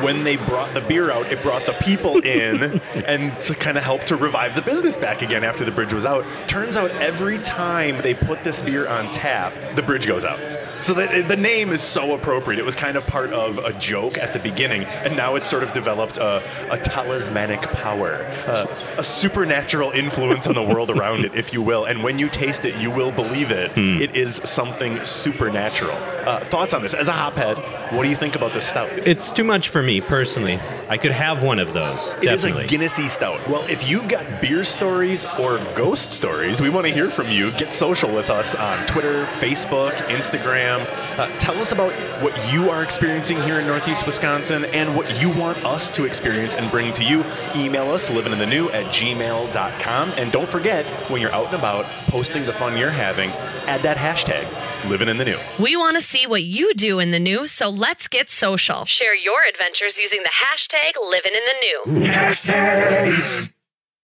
When 0.03 0.25
they 0.25 0.37
brought 0.37 0.75
the 0.75 0.81
beer 0.81 1.11
out, 1.11 1.27
it 1.27 1.43
brought 1.43 1.67
the 1.67 1.73
people 1.75 2.19
in 2.25 2.81
and 3.07 3.37
to 3.41 3.55
kind 3.55 3.79
of 3.79 3.85
help 3.85 4.05
to 4.05 4.17
revive 4.17 4.55
the 4.55 4.63
business 4.63 4.97
back 4.97 5.23
again 5.23 5.45
after 5.45 5.65
the 5.65 5.71
bridge 5.71 5.93
was 5.93 6.07
out. 6.07 6.25
Turns 6.49 6.77
out 6.77 6.91
every 6.93 7.39
time 7.39 8.01
they 8.03 8.15
put 8.15 8.45
this 8.45 8.63
beer 8.63 8.87
on 8.89 9.11
tap, 9.11 9.55
the 9.75 9.83
bridge 9.83 10.07
goes 10.07 10.25
out. 10.25 10.39
So 10.85 10.93
the, 10.93 11.25
the 11.27 11.37
name 11.37 11.71
is 11.71 11.83
so 11.83 12.15
appropriate. 12.15 12.59
It 12.59 12.65
was 12.65 12.75
kind 12.75 12.99
of 12.99 13.07
part 13.07 13.33
of 13.33 13.57
a 13.59 13.73
joke 13.73 14.19
at 14.19 14.33
the 14.33 14.39
beginning, 14.39 14.85
and 14.85 15.17
now 15.17 15.35
it's 15.35 15.49
sort 15.49 15.63
of 15.63 15.73
developed 15.73 16.19
a, 16.19 16.43
a 16.71 16.77
talismanic 16.77 17.63
power, 17.63 18.17
uh, 18.47 18.67
a 18.99 19.05
supernatural 19.05 19.93
influence 19.93 20.47
on 20.47 20.55
the 20.55 20.63
world 20.63 20.91
around 20.91 21.25
it, 21.25 21.35
if 21.35 21.55
you 21.55 21.63
will. 21.63 21.87
And 21.87 22.03
when 22.03 22.19
you 22.19 22.29
taste 22.29 22.67
it, 22.67 22.77
you 22.77 22.91
will 22.91 23.13
believe 23.13 23.51
it. 23.51 23.73
It 23.77 24.15
is 24.15 24.43
something 24.45 25.03
supernatural. 25.03 25.97
Uh, 25.97 26.41
thoughts 26.41 26.75
on 26.75 26.83
this? 26.83 26.93
As 26.93 27.09
a 27.09 27.13
hophead, 27.13 27.57
what 27.95 28.03
do 28.03 28.11
you 28.11 28.17
think 28.17 28.37
about 28.37 28.53
this 28.53 28.67
stout? 28.67 28.89
It's 29.07 29.33
too 29.33 29.45
much 29.45 29.71
for 29.71 29.83
me 29.85 30.01
personally. 30.01 30.59
I 30.89 30.97
could 30.97 31.13
have 31.13 31.43
one 31.43 31.59
of 31.59 31.73
those. 31.73 32.15
It 32.15 32.25
is 32.25 32.43
definitely. 32.43 32.65
a 32.65 32.67
Guinnessy 32.69 33.09
stout. 33.09 33.47
Well, 33.49 33.65
if 33.69 33.89
you've 33.89 34.09
got 34.09 34.41
beer 34.41 34.65
stories 34.65 35.27
or 35.39 35.59
ghost 35.75 36.13
stories, 36.13 36.61
we 36.61 36.71
want 36.71 36.87
to 36.87 36.93
hear 36.93 37.11
from 37.11 37.29
you. 37.31 37.51
Get 37.53 37.73
social 37.73 38.13
with 38.15 38.31
us 38.31 38.55
on 38.55 38.85
Twitter, 38.87 39.25
Facebook, 39.27 39.93
Instagram. 40.09 40.87
Uh, 41.19 41.29
tell 41.39 41.57
us 41.59 41.73
about 41.73 41.93
what 42.23 42.35
you 42.53 42.71
are 42.71 42.83
experiencing 42.83 43.41
here 43.43 43.61
in 43.61 43.67
Northeast 43.67 44.07
Wisconsin 44.07 44.65
and 44.67 44.97
what 44.97 45.21
you 45.21 45.31
want 45.31 45.63
us 45.65 45.91
to 45.91 46.05
experience 46.05 46.55
and 46.55 46.71
bring 46.71 46.93
to 46.95 47.05
you. 47.05 47.25
Email 47.55 47.91
us, 47.91 48.11
livinginthenew 48.11 48.73
at 48.73 48.87
gmail.com. 48.87 50.11
And 50.17 50.33
don't 50.33 50.49
forget, 50.49 50.87
when 51.11 51.21
you're 51.21 51.33
out 51.33 51.47
and 51.47 51.55
about 51.55 51.85
posting 52.09 52.45
the 52.45 52.53
fun 52.53 52.77
you're 52.77 52.91
having, 52.91 53.31
add 53.67 53.83
that 53.83 53.97
hashtag, 53.97 54.45
living 54.89 55.09
in 55.09 55.17
the 55.19 55.25
new. 55.25 55.39
We 55.59 55.77
want 55.77 55.97
to 55.97 56.03
see 56.03 56.27
what 56.27 56.45
you 56.45 56.75
do 56.75 56.99
in 56.99 57.11
the 57.11 57.21
new, 57.21 57.47
so 57.47 57.69
let's 57.69 58.09
get 58.09 58.29
social. 58.29 58.85
Share 58.85 59.17
your 59.17 59.43
adventures 59.49 59.99
using 59.99 60.23
the 60.23 60.31
hashtag 60.31 60.93
living 61.11 61.33
in 61.35 61.43
the 61.45 62.01
new. 62.01 62.07
Hashtags. 62.07 63.54